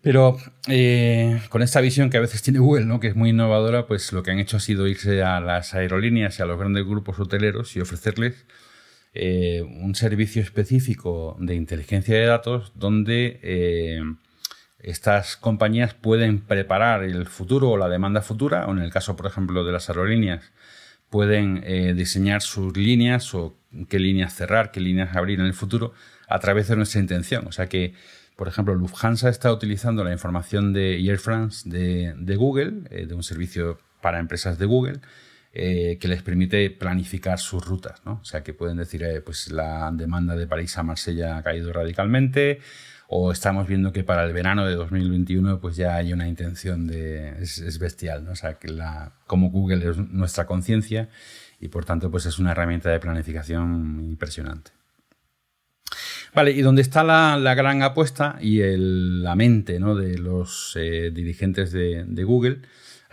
Pero 0.00 0.36
con 1.48 1.62
esta 1.62 1.80
visión 1.80 2.10
que 2.10 2.18
a 2.18 2.20
veces 2.20 2.42
tiene 2.42 2.58
Google, 2.58 3.00
que 3.00 3.08
es 3.08 3.16
muy 3.16 3.30
innovadora, 3.30 3.86
pues 3.86 4.12
lo 4.12 4.22
que 4.22 4.32
han 4.32 4.38
hecho 4.38 4.58
ha 4.58 4.60
sido 4.60 4.86
irse 4.86 5.22
a 5.22 5.40
las 5.40 5.72
aerolíneas 5.72 6.38
y 6.38 6.42
a 6.42 6.46
los 6.46 6.58
grandes 6.58 6.84
grupos 6.84 7.18
hoteleros 7.18 7.74
y 7.74 7.80
ofrecerles 7.80 8.44
eh, 9.14 9.62
un 9.62 9.94
servicio 9.94 10.42
específico 10.42 11.36
de 11.38 11.54
inteligencia 11.54 12.16
de 12.16 12.26
datos 12.26 12.72
donde 12.74 13.38
eh, 13.42 14.02
estas 14.80 15.36
compañías 15.36 15.94
pueden 15.94 16.40
preparar 16.40 17.04
el 17.04 17.26
futuro 17.26 17.70
o 17.70 17.76
la 17.78 17.88
demanda 17.88 18.20
futura, 18.20 18.66
o 18.66 18.72
en 18.72 18.80
el 18.80 18.90
caso, 18.90 19.16
por 19.16 19.26
ejemplo, 19.26 19.64
de 19.64 19.72
las 19.72 19.88
aerolíneas, 19.88 20.52
pueden 21.14 21.62
eh, 21.62 21.94
diseñar 21.94 22.42
sus 22.42 22.76
líneas 22.76 23.36
o 23.36 23.56
qué 23.88 24.00
líneas 24.00 24.34
cerrar, 24.34 24.72
qué 24.72 24.80
líneas 24.80 25.14
abrir 25.14 25.38
en 25.38 25.46
el 25.46 25.54
futuro 25.54 25.94
a 26.26 26.40
través 26.40 26.66
de 26.66 26.74
nuestra 26.74 27.00
intención. 27.00 27.46
O 27.46 27.52
sea 27.52 27.68
que, 27.68 27.94
por 28.34 28.48
ejemplo, 28.48 28.74
Lufthansa 28.74 29.28
está 29.28 29.52
utilizando 29.52 30.02
la 30.02 30.10
información 30.10 30.72
de 30.72 30.98
Air 30.98 31.20
France 31.20 31.70
de, 31.70 32.34
Google, 32.34 32.72
de 33.06 33.14
un 33.14 33.22
servicio 33.22 33.78
para 34.00 34.18
empresas 34.18 34.58
de 34.58 34.66
Google, 34.66 34.98
eh, 35.52 35.98
que 36.00 36.08
les 36.08 36.20
permite 36.20 36.68
planificar 36.70 37.38
sus 37.38 37.64
rutas. 37.64 38.02
O 38.04 38.24
sea, 38.24 38.42
que 38.42 38.52
pueden 38.52 38.78
decir, 38.78 39.04
eh, 39.04 39.20
pues 39.20 39.52
la 39.52 39.92
demanda 39.92 40.34
de 40.34 40.48
París 40.48 40.76
a 40.78 40.82
Marsella 40.82 41.36
ha 41.36 41.44
caído 41.44 41.72
radicalmente, 41.72 42.58
o 43.16 43.30
estamos 43.30 43.68
viendo 43.68 43.92
que 43.92 44.02
para 44.02 44.24
el 44.24 44.32
verano 44.32 44.66
de 44.66 44.74
2021 44.74 45.60
pues 45.60 45.76
ya 45.76 45.94
hay 45.94 46.12
una 46.12 46.26
intención 46.26 46.88
de... 46.88 47.40
es, 47.40 47.78
bestial, 47.78 48.24
¿no? 48.24 48.32
O 48.32 48.34
sea, 48.34 48.54
que 48.54 48.66
la, 48.66 49.12
como 49.28 49.50
Google 49.50 49.88
es 49.88 49.96
nuestra 49.96 50.46
conciencia 50.46 51.08
y 51.60 51.68
por 51.68 51.84
tanto 51.84 52.10
pues 52.10 52.26
es 52.26 52.40
una 52.40 52.50
herramienta 52.50 52.90
de 52.90 52.98
planificación 52.98 54.00
impresionante. 54.02 54.72
Vale, 56.34 56.50
y 56.50 56.62
donde 56.62 56.82
está 56.82 57.04
la, 57.04 57.54
gran 57.54 57.82
apuesta 57.82 58.36
y 58.40 58.60
la 58.76 59.36
mente 59.36 59.78
¿no? 59.78 59.94
de 59.94 60.18
los 60.18 60.72
eh, 60.74 61.12
dirigentes 61.14 61.70
de, 61.70 62.04
de 62.04 62.24
Google 62.24 62.62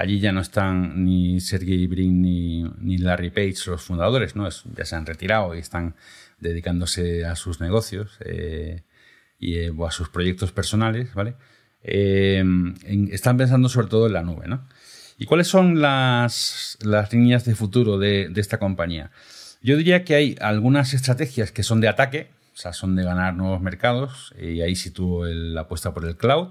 Allí 0.01 0.19
ya 0.19 0.31
no 0.31 0.41
están 0.41 1.05
ni 1.05 1.39
Sergey 1.39 1.85
Brin 1.85 2.23
ni, 2.23 2.97
Larry 2.97 3.29
Page, 3.29 3.69
los 3.69 3.83
fundadores, 3.83 4.35
¿no? 4.35 4.49
ya 4.49 4.83
se 4.83 4.95
han 4.95 5.05
retirado 5.05 5.53
y 5.53 5.59
están 5.59 5.93
dedicándose 6.39 7.23
a 7.23 7.35
sus 7.35 7.61
negocios 7.61 8.17
eh, 8.21 8.81
y 9.41 9.57
eh, 9.57 9.73
a 9.85 9.91
sus 9.91 10.07
proyectos 10.07 10.53
personales, 10.53 11.13
¿vale? 11.13 11.33
Eh, 11.83 12.45
están 13.11 13.35
pensando 13.37 13.67
sobre 13.67 13.87
todo 13.87 14.05
en 14.07 14.13
la 14.13 14.21
nube, 14.21 14.47
¿no? 14.47 14.65
¿Y 15.17 15.25
cuáles 15.25 15.47
son 15.47 15.81
las, 15.81 16.77
líneas 17.11 17.43
de 17.43 17.55
futuro 17.55 17.97
de, 17.97 18.29
de, 18.29 18.39
esta 18.39 18.59
compañía? 18.59 19.11
Yo 19.61 19.75
diría 19.77 20.03
que 20.03 20.15
hay 20.15 20.35
algunas 20.39 20.93
estrategias 20.93 21.51
que 21.51 21.63
son 21.63 21.81
de 21.81 21.87
ataque, 21.87 22.29
o 22.53 22.57
sea, 22.57 22.71
son 22.73 22.95
de 22.95 23.03
ganar 23.03 23.35
nuevos 23.35 23.61
mercados, 23.61 24.33
y 24.39 24.61
ahí 24.61 24.75
sitúo 24.75 25.25
la 25.25 25.61
apuesta 25.61 25.93
por 25.93 26.05
el 26.05 26.17
cloud 26.17 26.49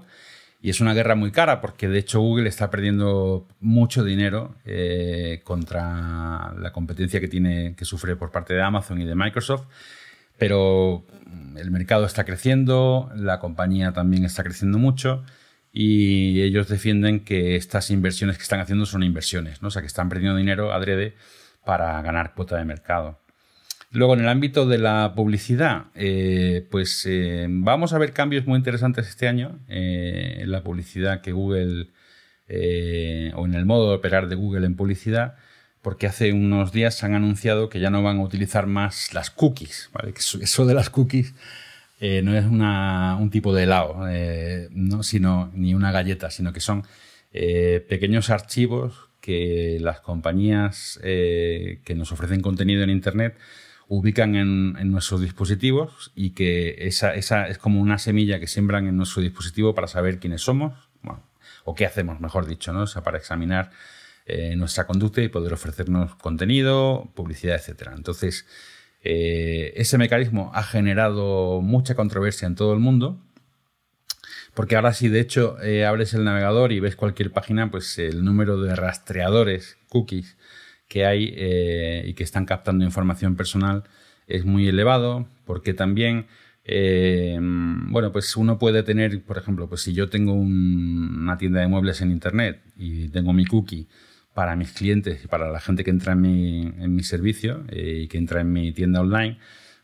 Y 0.61 0.69
es 0.69 0.81
una 0.81 0.93
guerra 0.93 1.15
muy 1.15 1.31
cara 1.31 1.61
porque 1.61 1.87
de 1.87 1.99
hecho 1.99 2.19
Google 2.19 2.49
está 2.49 2.69
perdiendo 2.69 3.47
mucho 3.61 4.03
dinero 4.03 4.55
eh, 4.65 5.41
contra 5.43 6.53
la 6.57 6.71
competencia 6.73 7.19
que 7.19 7.27
tiene 7.27 7.75
que 7.75 7.85
sufre 7.85 8.15
por 8.15 8.31
parte 8.31 8.53
de 8.53 8.61
Amazon 8.61 9.01
y 9.01 9.05
de 9.05 9.15
Microsoft. 9.15 9.65
Pero 10.41 11.05
el 11.55 11.69
mercado 11.69 12.03
está 12.07 12.23
creciendo, 12.23 13.11
la 13.15 13.37
compañía 13.37 13.91
también 13.91 14.25
está 14.25 14.43
creciendo 14.43 14.79
mucho 14.79 15.23
y 15.71 16.41
ellos 16.41 16.67
defienden 16.67 17.19
que 17.19 17.55
estas 17.55 17.91
inversiones 17.91 18.37
que 18.37 18.41
están 18.41 18.59
haciendo 18.59 18.87
son 18.87 19.03
inversiones, 19.03 19.61
¿no? 19.61 19.67
o 19.67 19.71
sea 19.71 19.83
que 19.83 19.87
están 19.87 20.09
perdiendo 20.09 20.35
dinero 20.35 20.73
adrede 20.73 21.13
para 21.63 22.01
ganar 22.01 22.33
cuota 22.33 22.57
de 22.57 22.65
mercado. 22.65 23.19
Luego, 23.91 24.15
en 24.15 24.21
el 24.21 24.29
ámbito 24.29 24.65
de 24.65 24.79
la 24.79 25.13
publicidad, 25.15 25.91
eh, 25.93 26.67
pues 26.71 27.05
eh, 27.07 27.45
vamos 27.47 27.93
a 27.93 27.99
ver 27.99 28.11
cambios 28.11 28.47
muy 28.47 28.57
interesantes 28.57 29.09
este 29.09 29.27
año 29.27 29.59
eh, 29.67 30.39
en 30.39 30.49
la 30.49 30.63
publicidad 30.63 31.21
que 31.21 31.33
Google, 31.33 31.91
o 33.35 33.45
en 33.45 33.53
el 33.53 33.65
modo 33.67 33.89
de 33.89 33.95
operar 33.97 34.27
de 34.27 34.33
Google 34.33 34.65
en 34.65 34.75
publicidad, 34.75 35.35
porque 35.81 36.07
hace 36.07 36.33
unos 36.33 36.71
días 36.71 37.03
han 37.03 37.13
anunciado 37.13 37.69
que 37.69 37.79
ya 37.79 37.89
no 37.89 38.03
van 38.03 38.17
a 38.17 38.23
utilizar 38.23 38.67
más 38.67 39.13
las 39.13 39.31
cookies, 39.31 39.89
¿vale? 39.93 40.13
Que 40.13 40.19
eso 40.19 40.65
de 40.65 40.73
las 40.73 40.89
cookies 40.89 41.33
no 42.23 42.35
es 42.35 42.45
un 42.45 43.29
tipo 43.29 43.53
de 43.53 43.63
helado, 43.63 44.07
no, 44.71 45.03
sino, 45.03 45.51
ni 45.53 45.75
una 45.75 45.91
galleta, 45.91 46.31
sino 46.31 46.51
que 46.51 46.59
son 46.59 46.83
pequeños 47.31 48.29
archivos 48.31 49.09
que 49.21 49.77
las 49.81 50.01
compañías 50.01 50.99
que 51.01 51.93
nos 51.95 52.11
ofrecen 52.11 52.41
contenido 52.41 52.83
en 52.83 52.89
Internet 52.89 53.37
ubican 53.87 54.35
en, 54.35 54.91
nuestros 54.91 55.19
dispositivos 55.21 56.11
y 56.15 56.31
que 56.31 56.87
esa, 56.87 57.13
esa, 57.13 57.47
es 57.47 57.57
como 57.57 57.81
una 57.81 57.97
semilla 57.97 58.39
que 58.39 58.47
siembran 58.47 58.87
en 58.87 58.95
nuestro 58.95 59.21
dispositivo 59.21 59.75
para 59.75 59.87
saber 59.87 60.19
quiénes 60.19 60.41
somos, 60.41 60.73
o 61.63 61.75
qué 61.75 61.85
hacemos, 61.85 62.19
mejor 62.19 62.47
dicho, 62.47 62.73
¿no? 62.73 62.85
para 63.03 63.17
examinar 63.17 63.71
eh, 64.25 64.55
nuestra 64.55 64.85
conducta 64.85 65.21
y 65.21 65.29
poder 65.29 65.53
ofrecernos 65.53 66.15
contenido, 66.15 67.11
publicidad, 67.15 67.55
etc. 67.55 67.89
Entonces, 67.95 68.45
eh, 69.03 69.73
ese 69.75 69.97
mecanismo 69.97 70.51
ha 70.53 70.63
generado 70.63 71.61
mucha 71.61 71.95
controversia 71.95 72.47
en 72.47 72.55
todo 72.55 72.73
el 72.73 72.79
mundo. 72.79 73.19
Porque 74.53 74.75
ahora 74.75 74.93
si 74.93 75.07
de 75.07 75.21
hecho 75.21 75.61
eh, 75.63 75.85
abres 75.85 76.13
el 76.13 76.23
navegador 76.23 76.71
y 76.71 76.79
ves 76.79 76.95
cualquier 76.95 77.31
página, 77.31 77.71
pues 77.71 77.97
el 77.97 78.23
número 78.23 78.61
de 78.61 78.75
rastreadores, 78.75 79.77
cookies, 79.89 80.37
que 80.87 81.05
hay 81.05 81.23
y 82.05 82.13
que 82.15 82.23
están 82.23 82.45
captando 82.45 82.83
información 82.83 83.37
personal 83.37 83.85
es 84.27 84.43
muy 84.45 84.67
elevado, 84.67 85.25
porque 85.45 85.73
también, 85.73 86.27
bueno, 86.65 88.11
pues 88.11 88.35
uno 88.35 88.59
puede 88.59 88.83
tener, 88.83 89.23
por 89.23 89.37
ejemplo, 89.37 89.69
pues 89.69 89.81
si 89.81 89.93
yo 89.93 90.09
tengo 90.09 90.33
una 90.33 91.37
tienda 91.37 91.61
de 91.61 91.67
muebles 91.67 92.01
en 92.01 92.11
Internet 92.11 92.61
y 92.75 93.07
tengo 93.07 93.31
mi 93.31 93.45
cookie 93.45 93.87
para 94.33 94.55
mis 94.55 94.71
clientes 94.71 95.23
y 95.23 95.27
para 95.27 95.49
la 95.49 95.59
gente 95.59 95.83
que 95.83 95.89
entra 95.89 96.13
en 96.13 96.21
mi, 96.21 96.61
en 96.61 96.95
mi 96.95 97.03
servicio 97.03 97.63
eh, 97.69 98.01
y 98.03 98.07
que 98.07 98.17
entra 98.17 98.41
en 98.41 98.51
mi 98.51 98.71
tienda 98.71 99.01
online, 99.01 99.37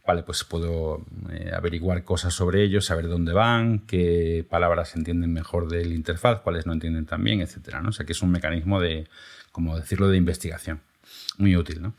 vale, 0.05 0.23
pues 0.23 0.43
puedo 0.45 1.05
averiguar 1.51 2.03
cosas 2.05 2.33
sobre 2.33 2.63
ellos, 2.63 2.85
saber 2.85 3.09
dónde 3.09 3.33
van, 3.33 3.79
qué 3.79 4.45
palabras 4.49 4.95
entienden 4.95 5.33
mejor 5.33 5.67
del 5.67 5.91
interfaz, 5.91 6.39
cuáles 6.39 6.65
no 6.65 6.71
entienden 6.71 7.05
tan 7.05 7.23
bien, 7.23 7.41
etcétera, 7.41 7.81
¿no? 7.81 7.89
O 7.89 7.91
sea 7.91 8.05
que 8.05 8.13
es 8.13 8.21
un 8.21 8.31
mecanismo 8.31 8.79
de, 8.79 9.09
como 9.51 9.75
decirlo, 9.75 10.07
de 10.07 10.15
investigación 10.15 10.79
muy 11.37 11.57
útil, 11.57 11.81
¿no? 11.81 11.93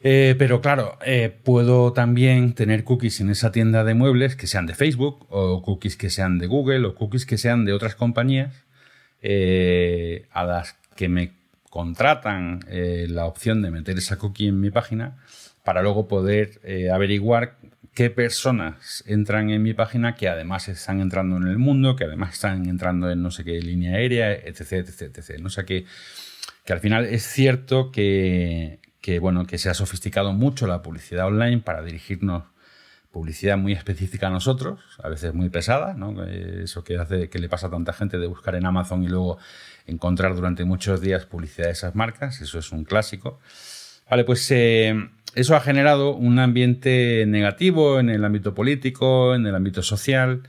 Eh, 0.00 0.34
pero 0.38 0.60
claro, 0.60 0.98
eh, 1.04 1.34
puedo 1.42 1.92
también 1.92 2.52
tener 2.52 2.84
cookies 2.84 3.20
en 3.20 3.30
esa 3.30 3.50
tienda 3.50 3.82
de 3.82 3.94
muebles 3.94 4.36
que 4.36 4.46
sean 4.46 4.66
de 4.66 4.74
Facebook 4.74 5.26
o 5.30 5.62
cookies 5.62 5.96
que 5.96 6.10
sean 6.10 6.38
de 6.38 6.46
Google 6.46 6.86
o 6.86 6.94
cookies 6.94 7.24
que 7.24 7.38
sean 7.38 7.64
de 7.64 7.72
otras 7.72 7.94
compañías 7.94 8.66
eh, 9.22 10.26
a 10.30 10.44
las 10.44 10.74
que 10.96 11.08
me 11.08 11.32
contratan 11.76 12.60
la 12.68 13.26
opción 13.26 13.60
de 13.62 13.70
meter 13.70 13.98
esa 13.98 14.16
cookie 14.16 14.48
en 14.48 14.60
mi 14.60 14.70
página 14.70 15.18
para 15.62 15.82
luego 15.82 16.08
poder 16.08 16.60
averiguar 16.92 17.58
qué 17.94 18.10
personas 18.10 19.02
entran 19.06 19.50
en 19.50 19.62
mi 19.62 19.74
página 19.74 20.14
que 20.14 20.28
además 20.28 20.68
están 20.68 21.00
entrando 21.00 21.36
en 21.36 21.48
el 21.48 21.58
mundo, 21.58 21.96
que 21.96 22.04
además 22.04 22.34
están 22.34 22.68
entrando 22.68 23.10
en 23.10 23.22
no 23.22 23.30
sé 23.30 23.42
qué 23.44 23.60
línea 23.60 23.96
aérea, 23.96 24.32
etc, 24.32 24.72
etc, 24.72 25.16
etc. 25.16 25.44
O 25.44 25.50
sea 25.50 25.64
que 25.64 25.84
al 26.68 26.80
final 26.80 27.06
es 27.06 27.22
cierto 27.22 27.90
que, 27.90 28.80
bueno, 29.20 29.46
que 29.46 29.58
se 29.58 29.70
ha 29.70 29.74
sofisticado 29.74 30.32
mucho 30.32 30.66
la 30.66 30.82
publicidad 30.82 31.26
online 31.26 31.58
para 31.58 31.82
dirigirnos 31.82 32.44
publicidad 33.16 33.56
muy 33.56 33.72
específica 33.72 34.26
a 34.26 34.30
nosotros, 34.30 34.78
a 35.02 35.08
veces 35.08 35.32
muy 35.32 35.48
pesada, 35.48 35.94
¿no? 35.94 36.22
eso 36.22 36.84
que 36.84 36.98
hace 36.98 37.30
que 37.30 37.38
le 37.38 37.48
pasa 37.48 37.68
a 37.68 37.70
tanta 37.70 37.94
gente 37.94 38.18
de 38.18 38.26
buscar 38.26 38.56
en 38.56 38.66
Amazon 38.66 39.02
y 39.04 39.08
luego 39.08 39.38
encontrar 39.86 40.34
durante 40.34 40.66
muchos 40.66 41.00
días 41.00 41.24
publicidad 41.24 41.68
de 41.68 41.72
esas 41.72 41.94
marcas, 41.94 42.42
eso 42.42 42.58
es 42.58 42.72
un 42.72 42.84
clásico. 42.84 43.40
Vale, 44.10 44.24
pues 44.24 44.46
eh, 44.50 45.08
eso 45.34 45.56
ha 45.56 45.60
generado 45.60 46.14
un 46.14 46.38
ambiente 46.38 47.24
negativo 47.26 48.00
en 48.00 48.10
el 48.10 48.22
ámbito 48.22 48.52
político, 48.54 49.34
en 49.34 49.46
el 49.46 49.54
ámbito 49.54 49.82
social, 49.82 50.42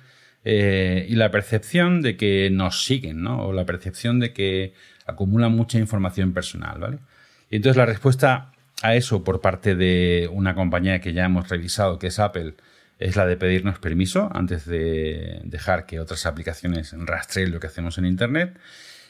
eh, 0.44 1.06
y 1.08 1.16
la 1.16 1.32
percepción 1.32 2.02
de 2.02 2.18
que 2.18 2.50
nos 2.50 2.84
siguen, 2.84 3.24
¿no? 3.24 3.46
O 3.46 3.54
la 3.54 3.66
percepción 3.66 4.20
de 4.20 4.34
que 4.34 4.74
acumulan 5.06 5.54
mucha 5.54 5.80
información 5.80 6.34
personal, 6.34 6.80
¿vale? 6.80 6.98
Y 7.50 7.56
entonces 7.56 7.78
la 7.78 7.86
respuesta 7.86 8.52
a 8.82 8.96
eso 8.96 9.24
por 9.24 9.42
parte 9.42 9.76
de 9.76 10.30
una 10.32 10.56
compañía 10.56 11.02
que 11.02 11.14
ya 11.14 11.26
hemos 11.26 11.50
revisado, 11.50 12.00
que 12.00 12.08
es 12.08 12.20
Apple, 12.20 12.56
es 13.00 13.16
la 13.16 13.26
de 13.26 13.38
pedirnos 13.38 13.80
permiso 13.80 14.30
antes 14.34 14.66
de 14.66 15.42
dejar 15.44 15.86
que 15.86 16.00
otras 16.00 16.26
aplicaciones 16.26 16.94
rastreen 16.98 17.52
lo 17.52 17.60
que 17.60 17.68
hacemos 17.68 17.98
en 17.98 18.06
Internet. 18.06 18.58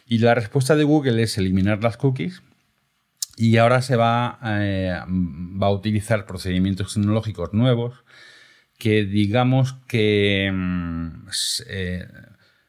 Y 0.05 0.19
la 0.19 0.35
respuesta 0.35 0.75
de 0.75 0.83
Google 0.83 1.21
es 1.21 1.37
eliminar 1.37 1.83
las 1.83 1.97
cookies. 1.97 2.41
Y 3.35 3.57
ahora 3.57 3.81
se 3.81 3.95
va, 3.95 4.39
eh, 4.43 4.91
a 4.91 5.69
utilizar 5.69 6.25
procedimientos 6.25 6.93
tecnológicos 6.93 7.53
nuevos 7.53 8.03
que 8.77 9.05
digamos 9.05 9.73
que 9.87 10.51
mm, 10.51 11.27
eh, 11.67 12.07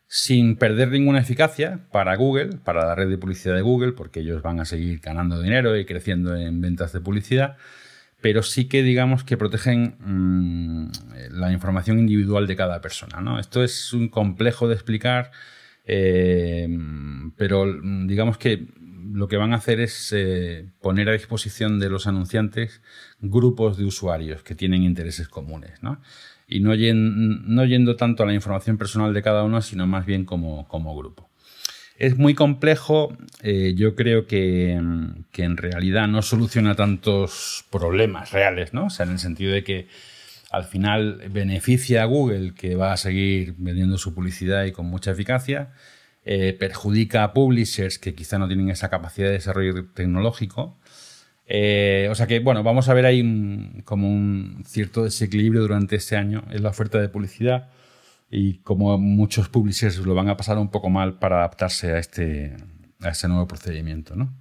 sin 0.09 0.57
perder 0.57 0.89
ninguna 0.89 1.21
eficacia 1.21 1.87
para 1.93 2.17
Google, 2.17 2.57
para 2.65 2.87
la 2.87 2.95
red 2.95 3.11
de 3.11 3.19
publicidad 3.19 3.55
de 3.55 3.61
Google, 3.61 3.93
porque 3.93 4.21
ellos 4.21 4.41
van 4.43 4.59
a 4.59 4.65
seguir 4.65 5.01
ganando 5.01 5.41
dinero 5.41 5.77
y 5.77 5.85
creciendo 5.85 6.35
en 6.35 6.63
ventas 6.63 6.95
de 6.95 7.01
publicidad, 7.01 7.59
pero 8.23 8.43
sí 8.43 8.69
que 8.69 8.83
digamos 8.83 9.23
que 9.23 9.37
protegen 9.37 9.97
mm, 10.01 10.91
la 11.33 11.53
información 11.53 11.99
individual 11.99 12.47
de 12.47 12.57
cada 12.57 12.81
persona. 12.81 13.21
¿no? 13.21 13.39
Esto 13.39 13.63
es 13.63 13.93
un 13.93 14.09
complejo 14.09 14.67
de 14.67 14.75
explicar, 14.75 15.31
eh, 15.85 16.67
pero 17.37 17.67
digamos 18.07 18.39
que 18.39 18.67
lo 19.13 19.29
que 19.29 19.37
van 19.37 19.53
a 19.53 19.57
hacer 19.57 19.81
es 19.81 20.13
eh, 20.17 20.71
poner 20.81 21.11
a 21.11 21.13
disposición 21.13 21.79
de 21.79 21.91
los 21.91 22.07
anunciantes 22.07 22.81
grupos 23.21 23.77
de 23.77 23.85
usuarios 23.85 24.43
que 24.43 24.55
tienen 24.55 24.85
intereses 24.85 25.29
comunes. 25.29 25.83
¿no? 25.83 26.01
Y 26.49 26.61
no, 26.61 26.75
yendo 26.75 27.97
tanto 27.97 28.23
a 28.23 28.27
la 28.27 28.33
información 28.33 28.79
personal 28.79 29.13
de 29.13 29.23
cada 29.23 29.45
uno, 29.45 29.61
sino 29.61 29.87
más 29.87 30.07
bien 30.07 30.25
como, 30.25 30.67
grupo. 30.97 31.29
Es 31.99 32.17
muy 32.17 32.35
complejo, 32.35 33.17
eh, 33.43 33.75
yo 33.77 33.95
creo 33.95 34.27
que, 34.27 34.73
en 34.73 35.57
realidad 35.57 36.09
no 36.09 36.23
soluciona 36.23 36.75
tantos 36.75 37.65
problemas 37.71 38.33
reales, 38.33 38.73
¿no? 38.73 38.87
O 38.87 38.91
sea, 38.91 39.05
en 39.05 39.13
el 39.13 39.19
sentido 39.19 39.53
de 39.53 39.63
que 39.63 39.89
al 40.51 40.65
final 40.65 41.23
beneficia 41.31 42.03
a 42.03 42.07
Google, 42.07 42.55
que 42.55 42.75
va 42.77 42.93
a 42.93 42.97
seguir 42.97 43.55
vendiendo 43.59 43.99
su 43.99 44.15
publicidad 44.15 44.65
y 44.65 44.73
con 44.73 44.87
mucha 44.87 45.11
eficacia, 45.11 45.73
eh, 46.25 46.57
perjudica 46.59 47.25
a 47.25 47.33
publishers 47.35 47.99
que 47.99 48.15
quizá 48.15 48.39
no 48.39 48.47
tienen 48.47 48.71
esa 48.71 48.89
capacidad 48.89 49.27
de 49.27 49.35
desarrollo 49.35 49.87
tecnológico 49.93 50.79
eh, 51.51 52.09
o 52.11 52.15
sea 52.15 52.27
que, 52.27 52.41
bueno, 52.41 52.63
vamos 52.63 52.91
a 52.91 52.95
ver 52.95 53.07
ahí 53.07 53.83
como 53.85 54.09
un 54.09 54.63
cierto 54.67 55.05
desequilibrio 55.05 55.63
durante 55.63 55.97
este 55.97 56.17
año 56.17 56.45
en 56.51 56.63
la 56.63 56.69
oferta 56.69 57.01
de 57.01 57.09
publicidad 57.09 57.71
y 58.31 58.59
como 58.59 58.99
muchos 58.99 59.49
publishers 59.49 59.97
lo 59.99 60.15
van 60.15 60.29
a 60.29 60.37
pasar 60.37 60.59
un 60.59 60.71
poco 60.71 60.91
mal 60.91 61.19
para 61.19 61.39
adaptarse 61.39 61.93
a 61.93 61.99
este, 61.99 62.55
a 63.01 63.09
este 63.09 63.29
nuevo 63.29 63.49
procedimiento, 63.49 64.15
¿no? 64.15 64.35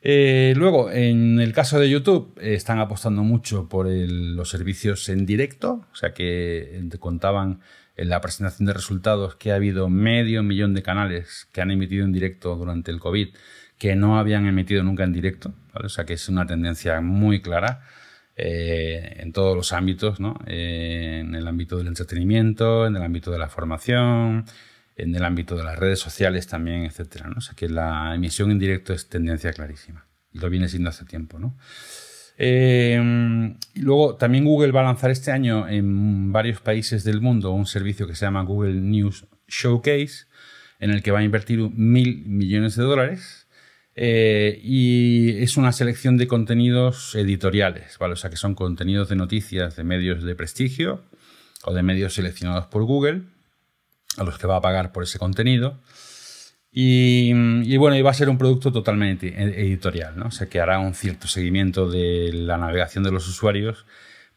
Eh, 0.00 0.54
luego, 0.56 0.90
en 0.90 1.40
el 1.40 1.52
caso 1.52 1.78
de 1.78 1.90
YouTube, 1.90 2.32
están 2.40 2.78
apostando 2.78 3.22
mucho 3.24 3.68
por 3.68 3.86
los 3.88 4.48
servicios 4.48 5.08
en 5.08 5.26
directo, 5.26 5.84
o 5.92 5.96
sea 5.96 6.14
que 6.14 6.88
contaban 6.98 7.60
en 7.96 8.08
la 8.08 8.20
presentación 8.20 8.66
de 8.66 8.72
resultados 8.72 9.34
que 9.34 9.50
ha 9.50 9.56
habido 9.56 9.90
medio 9.90 10.42
millón 10.44 10.72
de 10.72 10.82
canales 10.82 11.48
que 11.52 11.60
han 11.60 11.72
emitido 11.72 12.04
en 12.04 12.12
directo 12.12 12.54
durante 12.54 12.92
el 12.92 13.00
COVID 13.00 13.34
que 13.76 13.96
no 13.96 14.18
habían 14.18 14.46
emitido 14.46 14.82
nunca 14.82 15.04
en 15.04 15.12
directo, 15.12 15.52
o 15.84 15.88
sea 15.88 16.04
que 16.04 16.14
es 16.14 16.28
una 16.28 16.46
tendencia 16.46 17.00
muy 17.00 17.40
clara 17.40 17.82
eh, 18.36 19.16
en 19.18 19.32
todos 19.32 19.56
los 19.56 19.72
ámbitos, 19.72 20.20
¿no? 20.20 20.38
Eh, 20.46 21.18
en 21.20 21.34
el 21.34 21.46
ámbito 21.48 21.76
del 21.76 21.88
entretenimiento, 21.88 22.86
en 22.86 22.96
el 22.96 23.02
ámbito 23.02 23.30
de 23.30 23.38
la 23.38 23.48
formación, 23.48 24.44
en 24.96 25.14
el 25.14 25.24
ámbito 25.24 25.56
de 25.56 25.64
las 25.64 25.78
redes 25.78 25.98
sociales 25.98 26.46
también, 26.46 26.84
etcétera. 26.84 27.30
O 27.36 27.40
sea 27.40 27.54
que 27.54 27.68
la 27.68 28.14
emisión 28.14 28.50
en 28.50 28.58
directo 28.58 28.92
es 28.92 29.08
tendencia 29.08 29.52
clarísima 29.52 30.06
y 30.32 30.38
lo 30.38 30.50
viene 30.50 30.68
siendo 30.68 30.90
hace 30.90 31.04
tiempo, 31.04 31.38
¿no? 31.38 31.56
Eh, 32.40 33.56
y 33.74 33.80
luego 33.80 34.14
también 34.14 34.44
Google 34.44 34.70
va 34.70 34.80
a 34.80 34.84
lanzar 34.84 35.10
este 35.10 35.32
año 35.32 35.68
en 35.68 36.32
varios 36.32 36.60
países 36.60 37.02
del 37.02 37.20
mundo 37.20 37.50
un 37.50 37.66
servicio 37.66 38.06
que 38.06 38.14
se 38.14 38.24
llama 38.24 38.42
Google 38.42 38.74
News 38.74 39.26
Showcase, 39.48 40.26
en 40.78 40.90
el 40.90 41.02
que 41.02 41.10
va 41.10 41.18
a 41.18 41.24
invertir 41.24 41.58
mil 41.74 42.24
millones 42.26 42.76
de 42.76 42.84
dólares. 42.84 43.37
Eh, 44.00 44.60
y 44.62 45.42
es 45.42 45.56
una 45.56 45.72
selección 45.72 46.16
de 46.18 46.28
contenidos 46.28 47.16
editoriales, 47.16 47.98
¿vale? 47.98 48.12
O 48.12 48.16
sea, 48.16 48.30
que 48.30 48.36
son 48.36 48.54
contenidos 48.54 49.08
de 49.08 49.16
noticias 49.16 49.74
de 49.74 49.82
medios 49.82 50.22
de 50.22 50.36
prestigio 50.36 51.02
o 51.64 51.74
de 51.74 51.82
medios 51.82 52.14
seleccionados 52.14 52.66
por 52.66 52.84
Google, 52.84 53.22
a 54.16 54.22
los 54.22 54.38
que 54.38 54.46
va 54.46 54.54
a 54.54 54.60
pagar 54.60 54.92
por 54.92 55.02
ese 55.02 55.18
contenido. 55.18 55.80
Y, 56.70 57.32
bueno, 57.76 57.96
y 57.96 58.02
va 58.02 58.12
a 58.12 58.14
ser 58.14 58.28
un 58.28 58.38
producto 58.38 58.70
totalmente 58.70 59.34
editorial, 59.36 60.16
¿no? 60.16 60.26
O 60.26 60.30
sea, 60.30 60.48
que 60.48 60.60
hará 60.60 60.78
un 60.78 60.94
cierto 60.94 61.26
seguimiento 61.26 61.90
de 61.90 62.30
la 62.32 62.56
navegación 62.56 63.02
de 63.02 63.10
los 63.10 63.26
usuarios, 63.26 63.84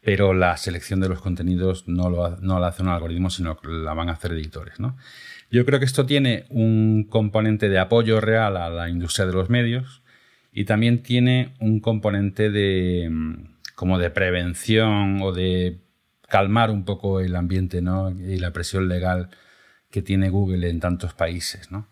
pero 0.00 0.34
la 0.34 0.56
selección 0.56 0.98
de 0.98 1.08
los 1.08 1.20
contenidos 1.20 1.86
no, 1.86 2.10
lo, 2.10 2.36
no 2.38 2.58
la 2.58 2.66
hace 2.66 2.82
un 2.82 2.88
algoritmo, 2.88 3.30
sino 3.30 3.56
que 3.56 3.68
la 3.68 3.94
van 3.94 4.08
a 4.08 4.14
hacer 4.14 4.32
editores, 4.32 4.80
¿no? 4.80 4.96
Yo 5.52 5.66
creo 5.66 5.78
que 5.78 5.84
esto 5.84 6.06
tiene 6.06 6.46
un 6.48 7.04
componente 7.04 7.68
de 7.68 7.78
apoyo 7.78 8.22
real 8.22 8.56
a 8.56 8.70
la 8.70 8.88
industria 8.88 9.26
de 9.26 9.34
los 9.34 9.50
medios 9.50 10.02
y 10.50 10.64
también 10.64 11.02
tiene 11.02 11.52
un 11.60 11.80
componente 11.80 12.50
de 12.50 13.06
mm, 13.10 13.58
como 13.74 13.98
de 13.98 14.08
prevención 14.08 15.20
o 15.20 15.30
de 15.32 15.76
calmar 16.26 16.70
un 16.70 16.86
poco 16.86 17.20
el 17.20 17.36
ambiente 17.36 17.82
¿no? 17.82 18.10
y 18.10 18.38
la 18.38 18.54
presión 18.54 18.88
legal 18.88 19.28
que 19.90 20.00
tiene 20.00 20.30
Google 20.30 20.70
en 20.70 20.80
tantos 20.80 21.12
países. 21.12 21.70
¿no? 21.70 21.86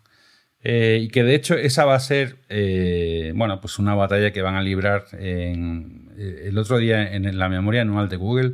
Eh, 0.63 1.01
y 1.03 1.09
que 1.09 1.23
de 1.23 1.35
hecho 1.35 1.53
esa 1.53 1.85
va 1.85 1.93
a 1.93 1.99
ser 1.99 2.37
eh, 2.49 3.31
bueno, 3.35 3.61
pues 3.61 3.77
una 3.77 3.93
batalla 3.93 4.31
que 4.31 4.41
van 4.41 4.55
a 4.55 4.63
librar 4.63 5.05
en, 5.19 6.09
eh, 6.17 6.45
el 6.45 6.57
otro 6.57 6.79
día 6.79 7.13
en 7.13 7.37
la 7.37 7.47
memoria 7.47 7.83
anual 7.83 8.09
de 8.09 8.15
Google 8.15 8.53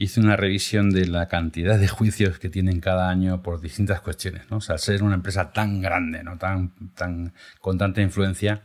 hice 0.00 0.18
una 0.18 0.34
revisión 0.34 0.90
de 0.90 1.06
la 1.06 1.28
cantidad 1.28 1.78
de 1.78 1.86
juicios 1.86 2.38
que 2.38 2.48
tienen 2.48 2.80
cada 2.80 3.10
año 3.10 3.42
por 3.42 3.60
distintas 3.60 4.00
cuestiones. 4.00 4.50
¿no? 4.50 4.56
O 4.56 4.60
sea, 4.62 4.78
ser 4.78 5.02
una 5.02 5.14
empresa 5.14 5.52
tan 5.52 5.82
grande, 5.82 6.24
¿no? 6.24 6.38
tan, 6.38 6.72
tan, 6.94 7.34
con 7.60 7.76
tanta 7.76 8.00
influencia, 8.00 8.62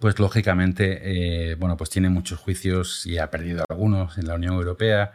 pues 0.00 0.18
lógicamente, 0.18 1.50
eh, 1.50 1.54
bueno, 1.56 1.76
pues 1.76 1.90
tiene 1.90 2.08
muchos 2.08 2.38
juicios 2.38 3.04
y 3.04 3.18
ha 3.18 3.30
perdido 3.30 3.64
algunos 3.68 4.16
en 4.16 4.26
la 4.26 4.36
Unión 4.36 4.54
Europea. 4.54 5.12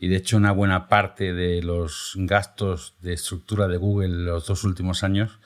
Y 0.00 0.08
de 0.08 0.16
hecho, 0.16 0.36
una 0.36 0.50
buena 0.50 0.88
parte 0.88 1.32
de 1.32 1.62
los 1.62 2.14
gastos 2.16 2.96
de 3.00 3.12
estructura 3.12 3.68
de 3.68 3.76
Google 3.76 4.24
los 4.24 4.48
dos 4.48 4.64
últimos 4.64 5.04
años 5.04 5.38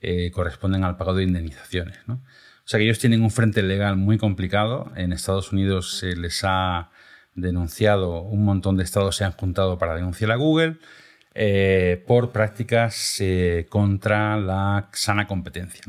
eh, 0.00 0.30
corresponden 0.30 0.84
al 0.84 0.96
pago 0.96 1.14
de 1.14 1.24
indemnizaciones. 1.24 1.98
¿no? 2.06 2.14
O 2.14 2.68
sea 2.68 2.78
que 2.78 2.84
ellos 2.84 3.00
tienen 3.00 3.22
un 3.22 3.32
frente 3.32 3.60
legal 3.60 3.96
muy 3.96 4.18
complicado. 4.18 4.92
En 4.94 5.12
Estados 5.12 5.50
Unidos 5.50 5.98
se 5.98 6.14
les 6.14 6.42
ha 6.44 6.90
denunciado, 7.34 8.22
un 8.22 8.44
montón 8.44 8.76
de 8.76 8.84
estados 8.84 9.16
se 9.16 9.24
han 9.24 9.32
juntado 9.32 9.78
para 9.78 9.94
denunciar 9.94 10.30
a 10.32 10.36
Google 10.36 10.76
eh, 11.34 12.02
por 12.06 12.30
prácticas 12.30 13.16
eh, 13.20 13.66
contra 13.68 14.36
la 14.36 14.88
sana 14.92 15.26
competencia. 15.26 15.82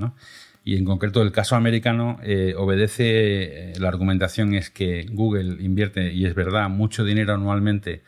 Y 0.64 0.78
en 0.78 0.86
concreto 0.86 1.22
el 1.22 1.34
caso 1.34 1.58
americano 1.58 2.18
eh, 2.24 2.54
obedece, 2.58 3.74
la 3.78 3.90
argumentación 3.90 4.54
es 4.54 4.70
que 4.70 5.06
Google 5.12 5.62
invierte, 5.62 6.14
y 6.14 6.26
es 6.26 6.36
verdad, 6.36 6.70
mucho 6.70 7.04
dinero 7.04 7.34
anualmente 7.34 8.04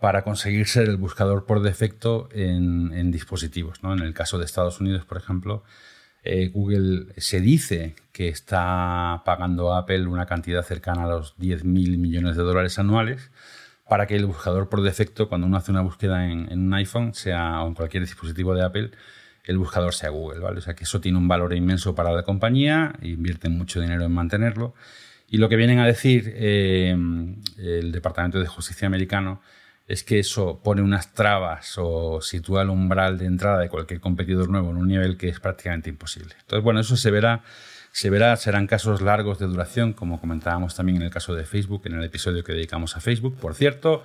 para 0.00 0.22
conseguir 0.22 0.66
ser 0.66 0.88
el 0.90 0.98
buscador 0.98 1.46
por 1.46 1.62
defecto 1.62 2.28
en, 2.32 3.10
dispositivos. 3.10 3.80
En 3.82 4.00
el 4.00 4.12
caso 4.12 4.38
de 4.38 4.44
Estados 4.44 4.78
Unidos, 4.78 5.06
por 5.06 5.16
ejemplo, 5.16 5.64
eh, 6.26 6.48
Google 6.48 7.06
se 7.16 7.40
dice 7.40 7.94
que 8.12 8.28
está 8.28 9.22
pagando 9.24 9.72
a 9.72 9.78
Apple 9.78 10.06
una 10.06 10.26
cantidad 10.26 10.62
cercana 10.62 11.04
a 11.04 11.08
los 11.08 11.34
10 11.38 11.64
mil 11.64 11.98
millones 11.98 12.36
de 12.36 12.42
dólares 12.42 12.78
anuales 12.78 13.30
para 13.88 14.06
que 14.06 14.16
el 14.16 14.26
buscador 14.26 14.68
por 14.68 14.82
defecto, 14.82 15.28
cuando 15.28 15.46
uno 15.46 15.56
hace 15.56 15.70
una 15.70 15.82
búsqueda 15.82 16.26
en, 16.26 16.50
un 16.50 16.74
iPhone, 16.74 17.14
sea 17.14 17.62
o 17.62 17.68
en 17.68 17.74
cualquier 17.74 18.02
dispositivo 18.02 18.54
de 18.54 18.64
Apple, 18.64 18.90
el 19.44 19.58
buscador 19.58 19.94
sea 19.94 20.10
Google, 20.10 20.40
¿vale? 20.40 20.58
O 20.58 20.60
sea 20.60 20.74
que 20.74 20.84
eso 20.84 21.00
tiene 21.00 21.18
un 21.18 21.28
valor 21.28 21.54
inmenso 21.54 21.94
para 21.94 22.12
la 22.12 22.24
compañía, 22.24 22.94
invierten 23.02 23.56
mucho 23.56 23.80
dinero 23.80 24.04
en 24.04 24.12
mantenerlo. 24.12 24.74
Y 25.28 25.38
lo 25.38 25.48
que 25.48 25.56
vienen 25.56 25.78
a 25.78 25.86
decir 25.86 26.32
eh, 26.34 26.96
el 27.58 27.92
Departamento 27.92 28.40
de 28.40 28.46
Justicia 28.46 28.86
americano 28.86 29.40
es 29.86 30.02
que 30.02 30.18
eso 30.18 30.60
pone 30.62 30.82
unas 30.82 31.14
trabas 31.14 31.74
o 31.78 32.20
sitúa 32.20 32.62
el 32.62 32.70
umbral 32.70 33.18
de 33.18 33.26
entrada 33.26 33.60
de 33.60 33.68
cualquier 33.68 34.00
competidor 34.00 34.48
nuevo 34.48 34.70
en 34.70 34.76
un 34.76 34.88
nivel 34.88 35.16
que 35.16 35.28
es 35.28 35.38
prácticamente 35.38 35.90
imposible. 35.90 36.34
Entonces, 36.40 36.64
bueno, 36.64 36.80
eso 36.80 36.96
se 36.96 37.10
verá, 37.10 37.42
se 37.92 38.10
verá, 38.10 38.36
serán 38.36 38.66
casos 38.66 39.00
largos 39.00 39.38
de 39.38 39.46
duración, 39.46 39.92
como 39.92 40.20
comentábamos 40.20 40.74
también 40.74 40.96
en 40.96 41.02
el 41.02 41.10
caso 41.10 41.34
de 41.34 41.44
Facebook, 41.44 41.82
en 41.84 41.94
el 41.94 42.04
episodio 42.04 42.42
que 42.42 42.52
dedicamos 42.52 42.96
a 42.96 43.00
Facebook. 43.00 43.36
Por 43.36 43.54
cierto, 43.54 44.02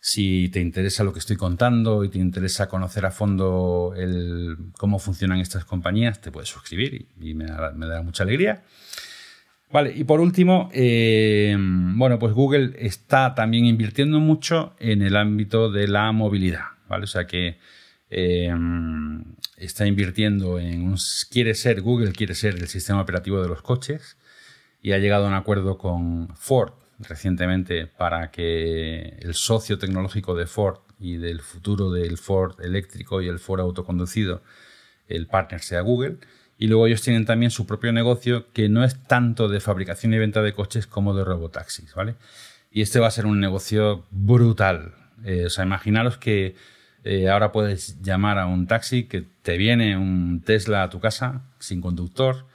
si 0.00 0.50
te 0.50 0.60
interesa 0.60 1.02
lo 1.02 1.14
que 1.14 1.18
estoy 1.18 1.36
contando 1.36 2.04
y 2.04 2.10
te 2.10 2.18
interesa 2.18 2.68
conocer 2.68 3.06
a 3.06 3.10
fondo 3.10 3.94
el, 3.96 4.56
cómo 4.76 4.98
funcionan 4.98 5.40
estas 5.40 5.64
compañías, 5.64 6.20
te 6.20 6.30
puedes 6.30 6.50
suscribir 6.50 7.08
y, 7.18 7.32
me, 7.32 7.46
me 7.74 7.86
dará 7.86 8.02
mucha 8.02 8.22
alegría. 8.22 8.64
Vale, 9.72 9.92
y 9.94 10.04
por 10.04 10.20
último, 10.20 10.70
eh, 10.72 11.56
bueno, 11.58 12.18
pues 12.18 12.32
Google 12.32 12.74
está 12.78 13.34
también 13.34 13.66
invirtiendo 13.66 14.20
mucho 14.20 14.74
en 14.78 15.02
el 15.02 15.16
ámbito 15.16 15.70
de 15.70 15.88
la 15.88 16.12
movilidad, 16.12 16.66
¿vale? 16.88 17.04
O 17.04 17.08
sea 17.08 17.26
que 17.26 17.58
eh, 18.08 18.54
está 19.56 19.86
invirtiendo 19.86 20.58
en 20.60 20.82
un, 20.82 20.96
quiere 21.30 21.54
ser, 21.54 21.80
Google 21.82 22.12
quiere 22.12 22.34
ser 22.34 22.54
el 22.54 22.68
sistema 22.68 23.00
operativo 23.00 23.42
de 23.42 23.48
los 23.48 23.62
coches 23.62 24.16
y 24.80 24.92
ha 24.92 24.98
llegado 24.98 25.24
a 25.24 25.28
un 25.28 25.34
acuerdo 25.34 25.78
con 25.78 26.28
Ford 26.36 26.72
recientemente 27.00 27.86
para 27.86 28.30
que 28.30 29.18
el 29.20 29.34
socio 29.34 29.78
tecnológico 29.78 30.34
de 30.34 30.46
Ford 30.46 30.78
y 30.98 31.16
del 31.16 31.40
futuro 31.40 31.90
del 31.90 32.18
Ford 32.18 32.60
eléctrico 32.62 33.20
y 33.20 33.28
el 33.28 33.38
Ford 33.38 33.60
autoconducido, 33.60 34.42
el 35.08 35.26
partner 35.26 35.60
sea 35.60 35.80
Google. 35.80 36.18
Y 36.58 36.68
luego 36.68 36.86
ellos 36.86 37.02
tienen 37.02 37.26
también 37.26 37.50
su 37.50 37.66
propio 37.66 37.92
negocio 37.92 38.50
que 38.52 38.68
no 38.68 38.84
es 38.84 39.02
tanto 39.02 39.48
de 39.48 39.60
fabricación 39.60 40.14
y 40.14 40.18
venta 40.18 40.42
de 40.42 40.52
coches 40.52 40.86
como 40.86 41.14
de 41.14 41.24
robotaxis, 41.24 41.94
¿vale? 41.94 42.14
Y 42.70 42.82
este 42.82 42.98
va 42.98 43.08
a 43.08 43.10
ser 43.10 43.26
un 43.26 43.40
negocio 43.40 44.06
brutal. 44.10 44.94
Eh, 45.24 45.46
o 45.46 45.50
sea, 45.50 45.64
imaginaros 45.64 46.16
que 46.18 46.54
eh, 47.04 47.28
ahora 47.28 47.52
puedes 47.52 48.00
llamar 48.02 48.38
a 48.38 48.46
un 48.46 48.66
taxi 48.66 49.04
que 49.04 49.24
te 49.42 49.56
viene 49.58 49.96
un 49.96 50.42
Tesla 50.44 50.82
a 50.82 50.90
tu 50.90 50.98
casa 51.00 51.42
sin 51.58 51.80
conductor, 51.80 52.46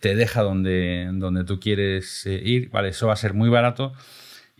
te 0.00 0.14
deja 0.14 0.42
donde, 0.42 1.08
donde 1.12 1.44
tú 1.44 1.60
quieres 1.60 2.26
eh, 2.26 2.40
ir, 2.42 2.70
¿vale? 2.70 2.88
Eso 2.88 3.06
va 3.06 3.12
a 3.12 3.16
ser 3.16 3.34
muy 3.34 3.50
barato 3.50 3.92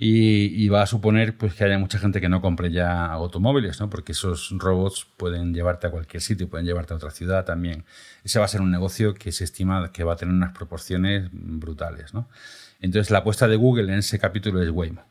y, 0.02 0.66
va 0.70 0.80
a 0.80 0.86
suponer 0.86 1.36
pues, 1.36 1.52
que 1.52 1.62
haya 1.62 1.78
mucha 1.78 1.98
gente 1.98 2.22
que 2.22 2.30
no 2.30 2.40
compre 2.40 2.72
ya 2.72 3.04
automóviles, 3.04 3.80
¿no? 3.80 3.90
porque 3.90 4.12
esos 4.12 4.48
robots 4.56 5.06
pueden 5.18 5.52
llevarte 5.52 5.88
a 5.88 5.90
cualquier 5.90 6.22
sitio, 6.22 6.48
pueden 6.48 6.64
llevarte 6.64 6.94
a 6.94 6.96
otra 6.96 7.10
ciudad 7.10 7.44
también. 7.44 7.84
Ese 8.24 8.38
va 8.38 8.46
a 8.46 8.48
ser 8.48 8.62
un 8.62 8.70
negocio 8.70 9.12
que 9.12 9.30
se 9.30 9.44
estima 9.44 9.92
que 9.92 10.02
va 10.02 10.14
a 10.14 10.16
tener 10.16 10.34
unas 10.34 10.52
proporciones 10.56 11.28
brutales. 11.30 12.14
¿no? 12.14 12.30
Entonces 12.80 13.10
la 13.10 13.18
apuesta 13.18 13.46
de 13.46 13.56
Google 13.56 13.92
en 13.92 13.98
ese 13.98 14.18
capítulo 14.18 14.62
es 14.62 14.70
Waymo. 14.70 15.04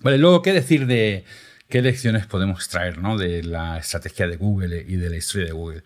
Vale, 0.00 0.16
luego, 0.16 0.40
¿qué 0.40 0.54
decir 0.54 0.86
de 0.86 1.26
qué 1.68 1.82
lecciones 1.82 2.24
podemos 2.24 2.60
extraer 2.60 2.96
¿no? 2.96 3.18
de 3.18 3.42
la 3.42 3.76
estrategia 3.76 4.26
de 4.26 4.36
Google 4.36 4.82
y 4.88 4.96
de 4.96 5.10
la 5.10 5.16
historia 5.16 5.48
de 5.48 5.52
Google? 5.52 5.82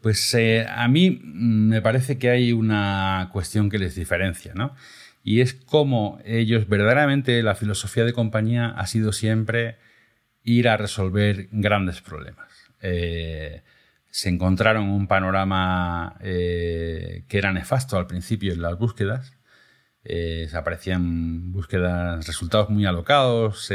Pues 0.00 0.32
eh, 0.32 0.66
a 0.66 0.88
mí 0.88 1.20
me 1.22 1.82
parece 1.82 2.16
que 2.16 2.30
hay 2.30 2.52
una 2.52 3.28
cuestión 3.30 3.68
que 3.68 3.78
les 3.78 3.94
diferencia, 3.94 4.54
¿no? 4.54 4.74
Y 5.26 5.40
es 5.40 5.54
como 5.54 6.20
ellos 6.24 6.68
verdaderamente 6.68 7.42
la 7.42 7.56
filosofía 7.56 8.04
de 8.04 8.12
compañía 8.12 8.68
ha 8.68 8.86
sido 8.86 9.12
siempre 9.12 9.76
ir 10.44 10.68
a 10.68 10.76
resolver 10.76 11.48
grandes 11.50 12.00
problemas. 12.00 12.46
Eh, 12.80 13.64
se 14.08 14.28
encontraron 14.28 14.88
un 14.88 15.08
panorama 15.08 16.16
eh, 16.20 17.24
que 17.26 17.38
era 17.38 17.52
nefasto 17.52 17.98
al 17.98 18.06
principio 18.06 18.52
en 18.52 18.62
las 18.62 18.78
búsquedas. 18.78 19.36
Eh, 20.04 20.48
aparecían 20.54 21.50
búsquedas, 21.50 22.24
resultados 22.24 22.70
muy 22.70 22.86
alocados, 22.86 23.66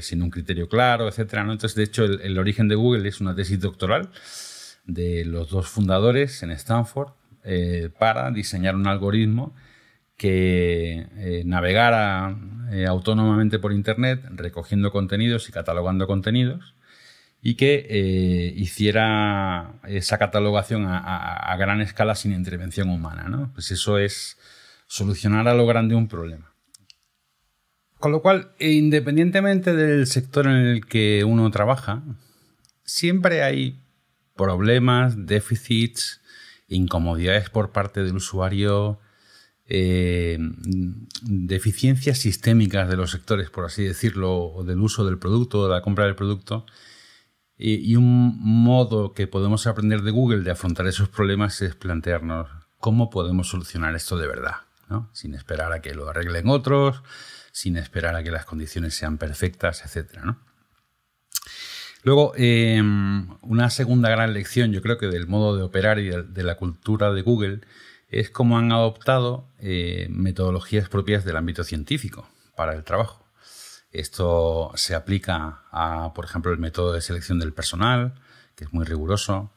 sin 0.00 0.22
un 0.22 0.30
criterio 0.30 0.68
claro, 0.68 1.08
etc. 1.08 1.38
Entonces, 1.38 1.74
de 1.74 1.82
hecho, 1.82 2.04
el 2.04 2.38
origen 2.38 2.68
de 2.68 2.76
Google 2.76 3.08
es 3.08 3.20
una 3.20 3.34
tesis 3.34 3.58
doctoral 3.58 4.10
de 4.84 5.24
los 5.24 5.50
dos 5.50 5.66
fundadores 5.66 6.40
en 6.44 6.52
Stanford 6.52 7.14
para 7.98 8.30
diseñar 8.30 8.76
un 8.76 8.86
algoritmo 8.86 9.56
que 10.16 11.06
eh, 11.16 11.42
navegara 11.44 12.36
eh, 12.70 12.86
autónomamente 12.86 13.58
por 13.58 13.72
Internet, 13.72 14.24
recogiendo 14.30 14.90
contenidos 14.90 15.48
y 15.48 15.52
catalogando 15.52 16.06
contenidos, 16.06 16.74
y 17.42 17.56
que 17.56 17.86
eh, 17.90 18.54
hiciera 18.56 19.74
esa 19.86 20.16
catalogación 20.16 20.86
a, 20.88 21.54
gran 21.58 21.82
escala 21.82 22.14
sin 22.14 22.32
intervención 22.32 22.88
humana. 22.88 23.28
¿no? 23.28 23.52
Pues 23.52 23.70
eso 23.70 23.98
es 23.98 24.38
solucionar 24.86 25.46
a 25.48 25.54
lo 25.54 25.66
grande 25.66 25.94
un 25.94 26.08
problema. 26.08 26.54
Con 27.98 28.12
lo 28.12 28.22
cual, 28.22 28.52
independientemente 28.58 29.74
del 29.74 30.06
sector 30.06 30.46
en 30.46 30.56
el 30.56 30.86
que 30.86 31.24
uno 31.24 31.50
trabaja, 31.50 32.02
siempre 32.84 33.42
hay 33.42 33.80
problemas, 34.34 35.26
déficits, 35.26 36.22
incomodidades 36.68 37.50
por 37.50 37.72
parte 37.72 38.02
del 38.02 38.16
usuario, 38.16 39.00
eh, 39.66 40.38
deficiencias 41.22 42.18
sistémicas 42.18 42.88
de 42.88 42.96
los 42.96 43.10
sectores, 43.10 43.50
por 43.50 43.64
así 43.64 43.84
decirlo, 43.84 44.36
o 44.36 44.64
del 44.64 44.80
uso 44.80 45.04
del 45.04 45.18
producto, 45.18 45.64
de 45.64 45.74
la 45.74 45.82
compra 45.82 46.04
del 46.04 46.16
producto, 46.16 46.66
Y, 47.56 47.94
un 47.96 48.36
modo 48.40 49.12
que 49.14 49.26
podemos 49.26 49.66
aprender 49.66 50.02
de 50.02 50.10
Google 50.10 50.42
de 50.42 50.50
afrontar 50.50 50.86
esos 50.86 51.08
problemas 51.08 51.62
es 51.62 51.74
plantearnos 51.76 52.48
cómo 52.78 53.10
podemos 53.10 53.48
solucionar 53.48 53.94
esto 53.94 54.18
de 54.18 54.26
verdad, 54.26 54.56
¿no? 54.90 55.08
sin 55.12 55.34
esperar 55.34 55.72
a 55.72 55.80
que 55.80 55.94
lo 55.94 56.08
arreglen 56.08 56.48
otros, 56.48 57.02
sin 57.52 57.76
esperar 57.76 58.16
a 58.16 58.22
que 58.24 58.32
las 58.32 58.44
condiciones 58.44 58.94
sean 58.94 59.16
perfectas, 59.18 59.84
etc. 59.86 60.18
Luego, 62.04 62.34
em, 62.36 63.28
una 63.40 63.70
segunda 63.70 64.10
gran 64.10 64.34
lección, 64.34 64.72
yo 64.72 64.82
creo 64.82 64.98
que 64.98 65.06
del 65.06 65.26
modo 65.26 65.56
de 65.56 65.62
operar 65.62 65.98
y 65.98 66.10
de, 66.10 66.42
la 66.42 66.56
cultura 66.56 67.12
de 67.12 67.22
Google, 67.22 67.60
es 68.14 68.30
cómo 68.30 68.58
han 68.58 68.70
adoptado 68.70 69.48
eh, 69.58 70.06
metodologías 70.08 70.88
propias 70.88 71.24
del 71.24 71.36
ámbito 71.36 71.64
científico 71.64 72.28
para 72.54 72.74
el 72.74 72.84
trabajo. 72.84 73.26
Esto 73.90 74.70
se 74.76 74.94
aplica 74.94 75.62
a, 75.72 76.12
por 76.14 76.24
ejemplo, 76.24 76.52
el 76.52 76.58
método 76.58 76.92
de 76.92 77.00
selección 77.00 77.40
del 77.40 77.52
personal, 77.52 78.14
que 78.54 78.64
es 78.64 78.72
muy 78.72 78.84
riguroso. 78.84 79.52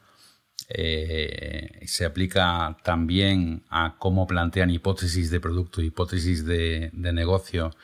Eh, 0.70 1.84
se 1.86 2.06
aplica 2.06 2.78
también 2.84 3.64
a 3.70 3.96
cómo 4.00 4.26
plantean 4.26 4.72
hipótesis 4.72 5.30
de 5.30 5.40
producto, 5.40 5.84
hipótesis 5.84 6.44
de, 6.44 6.90
negocio 6.94 7.76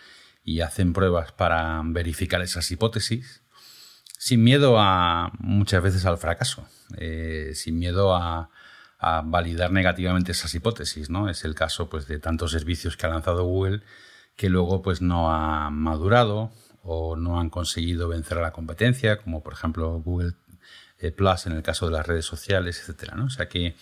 y 0.44 0.62
hacen 0.62 0.92
pruebas 0.92 1.32
para 1.32 1.82
verificar 1.86 2.42
esas 2.42 2.70
hipótesis 2.72 3.42
sin 4.18 4.44
miedo 4.44 4.80
a 4.80 5.32
muchas 5.38 5.84
veces 5.84 6.06
al 6.06 6.18
fracaso, 6.18 6.68
eh, 6.98 7.52
sin 7.54 7.78
miedo 7.78 8.16
a, 8.16 8.50
a, 9.04 9.22
validar 9.26 9.72
negativamente 9.72 10.32
esas 10.32 10.54
hipótesis. 10.56 11.10
¿no? 11.10 11.30
Es 11.30 11.46
el 11.46 11.56
caso 11.56 11.90
pues, 11.90 12.08
de 12.08 12.20
tantos 12.20 12.52
servicios 12.52 12.98
que 12.98 13.06
ha 13.06 13.10
lanzado 13.10 13.44
Google 13.46 13.82
que 14.36 14.50
luego 14.50 14.82
pues 14.82 15.02
no 15.02 15.34
han 15.34 15.76
madurado 15.76 16.52
o 16.82 17.16
no 17.16 17.40
han 17.40 17.50
conseguido 17.50 18.08
vencer 18.08 18.38
a 18.40 18.42
la 18.42 18.52
competencia, 18.52 19.18
como 19.18 19.44
por 19.44 19.54
ejemplo 19.54 20.02
Google 20.04 20.34
eh, 21.00 21.12
Plus 21.12 21.46
en 21.46 21.54
el 21.54 21.64
caso 21.64 21.86
de 21.86 21.94
las 21.94 22.06
redes 22.06 22.26
sociales, 22.26 22.80
etcétera. 22.80 23.16
¿no? 23.16 23.26
O 23.26 23.30
sea 23.30 23.48
que 23.48 23.76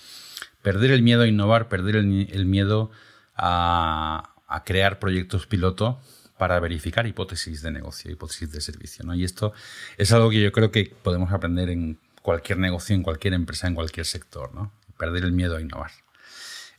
perder 0.61 0.91
el 0.91 1.01
miedo 1.01 1.23
a 1.23 1.27
innovar, 1.27 1.67
perder 1.67 1.95
el, 1.95 2.45
miedo 2.45 2.91
a, 3.35 4.35
crear 4.65 4.99
proyectos 4.99 5.47
piloto 5.47 5.99
para 6.37 6.59
verificar 6.59 7.07
hipótesis 7.07 7.61
de 7.61 7.71
negocio, 7.71 8.11
hipótesis 8.11 8.51
de 8.51 8.61
servicio. 8.61 9.05
¿no? 9.05 9.15
Y 9.15 9.23
esto 9.23 9.53
es 9.97 10.11
algo 10.11 10.29
que 10.29 10.41
yo 10.41 10.51
creo 10.51 10.71
que 10.71 10.93
podemos 11.01 11.31
aprender 11.31 11.69
en 11.69 11.99
cualquier 12.21 12.59
negocio, 12.59 12.95
en 12.95 13.03
cualquier 13.03 13.33
empresa, 13.33 13.67
en 13.67 13.75
cualquier 13.75 14.05
sector. 14.05 14.53
¿no? 14.53 14.71
Perder 15.01 15.23
el 15.23 15.31
miedo 15.31 15.57
a 15.57 15.61
innovar. 15.61 15.89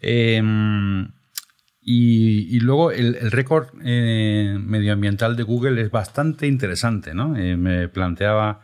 Em, 0.01 1.11
y, 1.81 2.61
luego 2.61 2.93
el, 2.93 3.33
récord 3.33 3.71
eh, 3.83 4.57
medioambiental 4.61 5.35
de 5.35 5.43
Google 5.43 5.83
es 5.83 5.91
bastante 5.91 6.47
interesante, 6.47 7.15
¿no? 7.15 7.37
Eh, 7.37 7.57
me 7.57 7.89
planteaba 7.89 8.61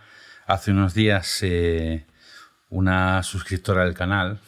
hace 0.46 0.70
unos 0.70 0.94
días 0.94 1.40
eh, 1.42 2.06
una 2.70 3.24
suscriptora 3.24 3.84
del 3.84 3.94
canal 3.94 4.38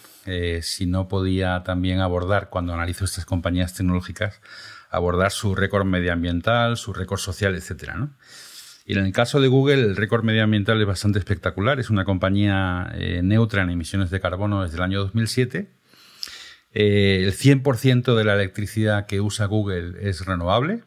si 0.63 0.87
no 0.87 1.09
podía 1.09 1.65
también 1.65 1.99
abordar, 1.99 2.51
cuando 2.51 2.73
analizo 2.73 3.05
estas 3.05 3.27
compañías 3.27 3.75
tecnológicas, 3.75 4.41
abordar 4.89 5.33
su 5.33 5.57
récord 5.57 5.85
medioambiental, 5.85 6.77
su 6.77 6.93
récord 6.93 7.19
social, 7.19 7.57
etc. 7.57 7.95
¿no? 7.97 8.11
Y 8.91 8.99
en 8.99 9.07
el 9.07 9.13
caso 9.13 9.41
de 9.41 9.47
Google, 9.47 9.83
el 9.83 9.95
récord 9.95 10.25
medioambiental 10.25 10.81
es 10.81 10.87
bastante 10.87 11.21
espectacular. 11.21 11.79
Es 11.79 11.91
una 11.91 12.05
compañía 12.05 12.93
neutra 13.23 13.63
en 13.63 13.71
emisiones 13.71 14.11
de 14.11 14.19
carbono 14.19 14.65
desde 14.65 14.79
el 14.79 14.83
año 14.83 14.99
2007 14.99 15.69
eh, 16.73 17.25
el 17.25 17.33
100% 17.33 18.15
de 18.15 18.25
la 18.25 18.35
electricidad 18.35 19.07
que 19.07 19.21
usa 19.21 19.47
Google 19.47 20.09
es 20.09 20.25
renovable 20.25 20.83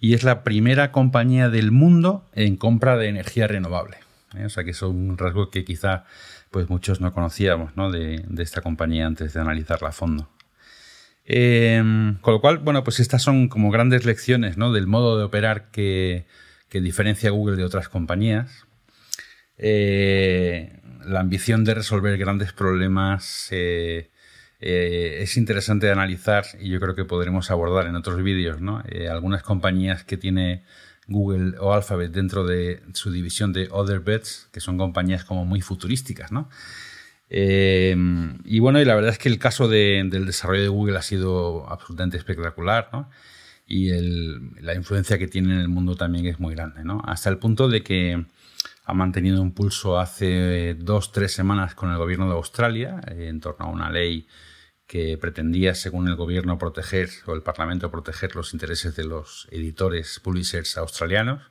y 0.00 0.14
es 0.14 0.24
la 0.24 0.42
primera 0.42 0.90
compañía 0.90 1.48
del 1.48 1.70
mundo 1.70 2.28
en 2.32 2.56
compra 2.56 2.96
de 2.96 3.08
energía 3.08 3.46
renovable. 3.46 3.98
¿eh? 4.36 4.44
O 4.44 4.50
sea 4.50 4.64
que 4.64 4.70
es 4.70 4.82
un 4.82 5.16
rasgo 5.16 5.50
que 5.50 5.64
quizá 5.64 6.04
pues 6.50 6.68
muchos 6.68 7.00
no 7.00 7.12
conocíamos 7.12 7.72
De, 7.92 8.24
esta 8.38 8.60
compañía 8.60 9.06
antes 9.06 9.32
de 9.34 9.40
analizarla 9.40 9.88
a 9.88 9.92
fondo. 9.92 10.28
Em, 11.24 12.16
con 12.20 12.34
lo 12.34 12.40
cual, 12.40 12.58
bueno, 12.58 12.84
pues 12.84 13.00
estas 13.00 13.22
son 13.22 13.48
como 13.48 13.70
grandes 13.70 14.04
lecciones 14.04 14.56
del 14.56 14.86
modo 14.86 15.16
de 15.16 15.24
operar 15.24 15.70
que, 15.70 16.26
diferencia 16.80 17.30
Google 17.30 17.56
de 17.56 17.64
otras 17.64 17.88
compañías. 17.88 18.66
Eh, 19.56 20.80
la 21.06 21.20
ambición 21.20 21.64
de 21.64 21.74
resolver 21.74 22.18
grandes 22.18 22.52
problemas 22.52 23.48
eh, 23.50 24.10
es 24.60 25.36
interesante 25.36 25.86
de 25.86 25.92
analizar 25.92 26.46
y 26.58 26.70
yo 26.70 26.80
creo 26.80 26.94
que 26.94 27.04
podremos 27.04 27.50
abordar 27.50 27.86
en 27.86 27.96
otros 27.96 28.22
vídeos 28.22 28.58
eh, 28.88 29.08
algunas 29.08 29.42
compañías 29.42 30.04
que 30.04 30.16
tiene 30.16 30.64
Google 31.06 31.58
o 31.58 31.74
Alphabet 31.74 32.12
dentro 32.12 32.46
de 32.46 32.80
su 32.94 33.12
división 33.12 33.52
de 33.52 33.68
Other 33.70 34.00
Bets, 34.00 34.48
que 34.52 34.60
son 34.60 34.78
compañías 34.78 35.24
como 35.24 35.44
muy 35.44 35.60
futurísticas. 35.60 36.30
Eh, 37.28 37.94
y 38.44 38.58
bueno, 38.60 38.80
y 38.80 38.84
la 38.84 38.94
verdad 38.94 39.10
es 39.10 39.18
que 39.18 39.28
el 39.28 39.38
caso 39.38 39.68
del 39.68 40.24
desarrollo 40.24 40.62
de 40.62 40.68
Google 40.68 40.96
ha 40.96 41.02
sido 41.02 41.68
absolutamente 41.68 42.16
espectacular 42.16 42.88
y 43.66 43.90
la 44.60 44.74
influencia 44.74 45.18
que 45.18 45.26
tiene 45.26 45.54
en 45.54 45.60
el 45.60 45.68
mundo 45.68 45.96
también 45.96 46.26
es 46.26 46.38
muy 46.38 46.54
grande, 46.54 46.82
hasta 47.04 47.30
el 47.30 47.38
punto 47.38 47.68
de 47.68 47.82
que 47.82 48.26
ha 48.84 48.92
mantenido 48.94 49.40
un 49.40 49.52
pulso 49.52 49.98
hace 49.98 50.74
dos, 50.74 51.12
tres 51.12 51.32
semanas 51.32 51.74
con 51.74 51.90
el 51.90 51.96
gobierno 51.96 52.26
de 52.28 52.34
Australia 52.34 53.00
en 53.06 53.40
torno 53.40 53.66
a 53.66 53.70
una 53.70 53.90
ley 53.90 54.26
que 54.86 55.16
pretendía, 55.16 55.74
según 55.74 56.08
el 56.08 56.16
gobierno, 56.16 56.58
proteger 56.58 57.08
o 57.26 57.32
el 57.32 57.42
Parlamento 57.42 57.90
proteger 57.90 58.36
los 58.36 58.52
intereses 58.52 58.94
de 58.94 59.04
los 59.04 59.48
editores, 59.50 60.20
publishers 60.22 60.76
australianos. 60.76 61.42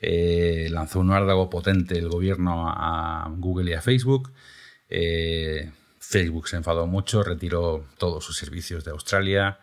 Eh, 0.00 0.68
lanzó 0.70 1.00
un 1.00 1.10
árdago 1.10 1.50
potente 1.50 1.98
el 1.98 2.08
gobierno 2.08 2.68
a 2.68 3.28
Google 3.36 3.70
y 3.70 3.74
a 3.74 3.82
Facebook. 3.82 4.32
Eh, 4.88 5.72
Facebook 5.98 6.48
se 6.48 6.56
enfadó 6.56 6.86
mucho, 6.86 7.22
retiró 7.22 7.86
todos 7.98 8.24
sus 8.24 8.36
servicios 8.36 8.84
de 8.84 8.92
Australia. 8.92 9.58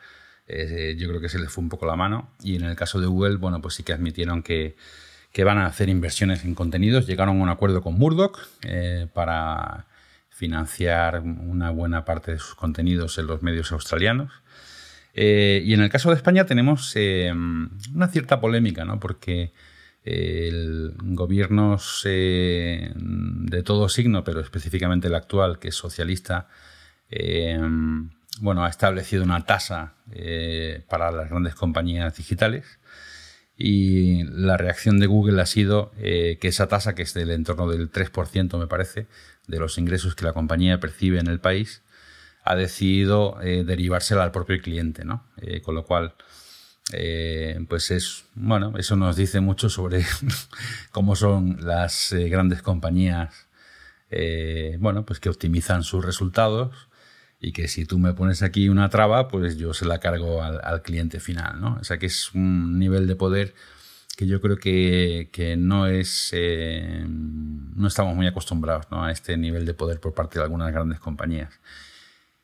Eh, 0.49 0.95
yo 0.97 1.07
creo 1.07 1.21
que 1.21 1.29
se 1.29 1.39
les 1.39 1.49
fue 1.51 1.63
un 1.63 1.69
poco 1.69 1.85
la 1.85 1.95
mano. 1.95 2.31
Y 2.43 2.55
en 2.55 2.63
el 2.63 2.75
caso 2.75 2.99
de 2.99 3.07
Google, 3.07 3.37
bueno, 3.37 3.61
pues 3.61 3.75
sí 3.75 3.83
que 3.83 3.93
admitieron 3.93 4.43
que, 4.43 4.75
que 5.31 5.43
van 5.43 5.59
a 5.59 5.67
hacer 5.67 5.87
inversiones 5.87 6.43
en 6.43 6.55
contenidos. 6.55 7.07
Llegaron 7.07 7.39
a 7.39 7.43
un 7.43 7.49
acuerdo 7.49 7.81
con 7.81 7.95
Murdoch 7.95 8.39
para 9.13 9.85
financiar 10.39 11.19
una 11.19 11.69
buena 11.69 12.05
parte 12.05 12.31
de 12.31 12.39
sus 12.39 12.55
contenidos 12.55 13.17
en 13.17 13.27
los 13.27 13.43
medios 13.43 13.73
australianos. 13.73 14.31
Eh, 15.13 15.61
y 15.65 15.73
en 15.73 15.81
el 15.81 15.89
caso 15.89 16.11
de 16.11 16.15
España 16.15 16.45
tenemos 16.45 16.93
eh, 16.95 17.29
una 17.33 18.07
cierta 18.07 18.39
polémica, 18.39 18.85
¿no? 18.85 19.01
porque 19.01 19.51
eh, 20.05 20.47
el 20.47 20.93
gobiernos 20.97 22.03
de 22.05 23.63
todo 23.65 23.89
signo, 23.89 24.23
pero 24.23 24.39
específicamente 24.39 25.09
el 25.09 25.15
actual, 25.15 25.59
que 25.59 25.67
es 25.67 25.75
socialista, 25.75 26.47
bueno, 28.39 28.63
ha 28.65 28.69
establecido 28.69 29.23
una 29.23 29.45
tasa 29.45 29.93
para 30.87 31.11
las 31.11 31.29
grandes 31.29 31.55
compañías 31.55 32.15
digitales 32.17 32.79
y 33.55 34.23
la 34.23 34.57
reacción 34.57 34.99
de 34.99 35.07
Google 35.07 35.41
ha 35.41 35.45
sido 35.45 35.91
que 35.97 36.37
esa 36.41 36.67
tasa, 36.67 36.95
que 36.95 37.03
es 37.03 37.13
del 37.13 37.31
entorno 37.31 37.69
del 37.69 37.91
3%, 37.91 38.57
me 38.57 38.67
parece, 38.67 39.07
de 39.47 39.59
los 39.59 39.77
ingresos 39.77 40.15
que 40.15 40.25
la 40.25 40.33
compañía 40.33 40.79
percibe 40.79 41.19
en 41.19 41.27
el 41.27 41.39
país, 41.39 41.81
ha 42.43 42.55
decidido 42.55 43.39
eh, 43.41 43.63
derivársela 43.63 44.23
al 44.23 44.31
propio 44.31 44.61
cliente, 44.61 45.05
¿no? 45.05 45.23
Eh, 45.37 45.61
con 45.61 45.75
lo 45.75 45.85
cual, 45.85 46.15
eh, 46.93 47.59
pues 47.67 47.91
es, 47.91 48.25
bueno, 48.35 48.73
eso 48.77 48.95
nos 48.95 49.15
dice 49.15 49.39
mucho 49.39 49.69
sobre 49.69 50.03
cómo 50.91 51.15
son 51.15 51.57
las 51.61 52.11
grandes 52.11 52.61
compañías, 52.61 53.47
bueno, 54.79 55.05
pues 55.05 55.19
que 55.19 55.29
optimizan 55.29 55.83
sus 55.83 56.03
resultados 56.03 56.88
y 57.39 57.51
que 57.53 57.67
si 57.67 57.85
tú 57.85 57.99
me 57.99 58.13
pones 58.13 58.41
aquí 58.43 58.69
una 58.69 58.89
traba, 58.89 59.27
pues 59.27 59.57
yo 59.57 59.73
se 59.73 59.85
la 59.85 59.99
cargo 59.99 60.43
al, 60.43 60.59
al 60.63 60.81
cliente 60.81 61.19
final, 61.19 61.61
¿no? 61.61 61.77
O 61.79 61.83
sea 61.83 61.97
que 61.97 62.07
es 62.07 62.33
un 62.33 62.77
nivel 62.79 63.07
de 63.07 63.15
poder 63.15 63.53
que 64.19 64.27
yo 64.27 64.41
creo 64.41 64.57
que, 64.57 65.55
no 65.57 65.87
es 65.87 66.31
eh, 66.33 67.05
no 67.07 67.87
estamos 67.87 68.17
muy 68.17 68.27
acostumbrados 68.27 68.85
a 68.91 69.11
este 69.11 69.37
nivel 69.37 69.65
de 69.65 69.73
poder 69.73 70.01
por 70.01 70.13
parte 70.13 70.39
de 70.39 70.43
algunas 70.43 70.73
grandes 70.73 70.99
compañías. 70.99 71.57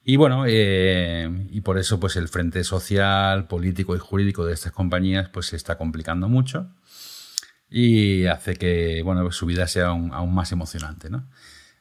Y 0.01 0.15
bueno, 0.15 0.45
eh, 0.47 1.29
y 1.51 1.59
por 1.59 1.77
eso 1.77 1.99
pues 1.99 2.15
el 2.15 2.29
frente 2.29 2.63
social, 2.63 3.47
político 3.49 3.93
y 3.93 3.99
jurídico 3.99 4.45
de 4.45 4.53
estas 4.53 4.71
compañías 4.71 5.27
pues 5.27 5.47
se 5.47 5.57
está 5.57 5.77
complicando 5.77 6.29
mucho 6.29 6.69
y 7.69 8.25
hace 8.27 8.55
que 8.55 9.01
bueno, 9.03 9.29
su 9.33 9.45
vida 9.45 9.67
sea 9.67 9.87
aún, 9.87 10.33
más 10.33 10.53
emocionante. 10.53 11.09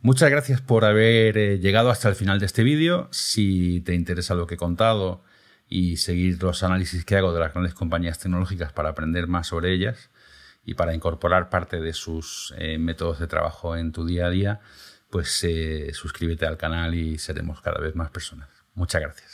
Muchas 0.05 0.31
gracias 0.31 0.61
por 0.61 0.85
haber 0.85 1.39
eh, 1.39 1.59
llegado 1.59 1.89
hasta 1.89 2.11
el 2.11 2.15
final 2.15 2.39
de 2.39 2.45
este 2.45 2.63
vídeo. 2.63 3.09
Si 3.11 3.81
te 3.81 3.95
interesa 3.95 4.35
lo 4.35 4.47
que 4.47 4.57
he 4.57 4.59
contado, 4.59 5.25
y 5.67 5.97
seguir 5.97 6.43
los 6.43 6.63
análisis 6.63 7.07
que 7.07 7.17
hago 7.17 7.33
de 7.33 7.41
las 7.41 7.55
grandes 7.55 7.73
compañías 7.73 8.19
tecnológicas 8.19 8.71
para 8.73 8.91
aprender 8.91 9.27
más 9.29 9.47
sobre 9.47 9.73
ellas 9.73 10.11
y 10.63 10.75
para 10.75 10.95
incorporar 10.95 11.49
parte 11.49 11.81
de 11.81 11.95
sus 11.95 12.55
eh, 12.59 12.77
métodos 12.77 13.19
de 13.19 13.27
trabajo 13.29 13.77
en 13.77 13.93
tu 13.93 14.05
día 14.05 14.27
a 14.27 14.31
día, 14.31 14.61
pues 15.09 15.43
eh, 15.43 15.91
suscríbete 15.95 16.45
al 16.45 16.59
canal 16.59 16.95
y 16.95 17.19
seremos 17.19 17.63
cada 17.63 17.81
vez 17.81 17.95
más 17.95 18.11
personas. 18.11 18.51
Muchas 18.75 19.01
gracias. 19.01 19.34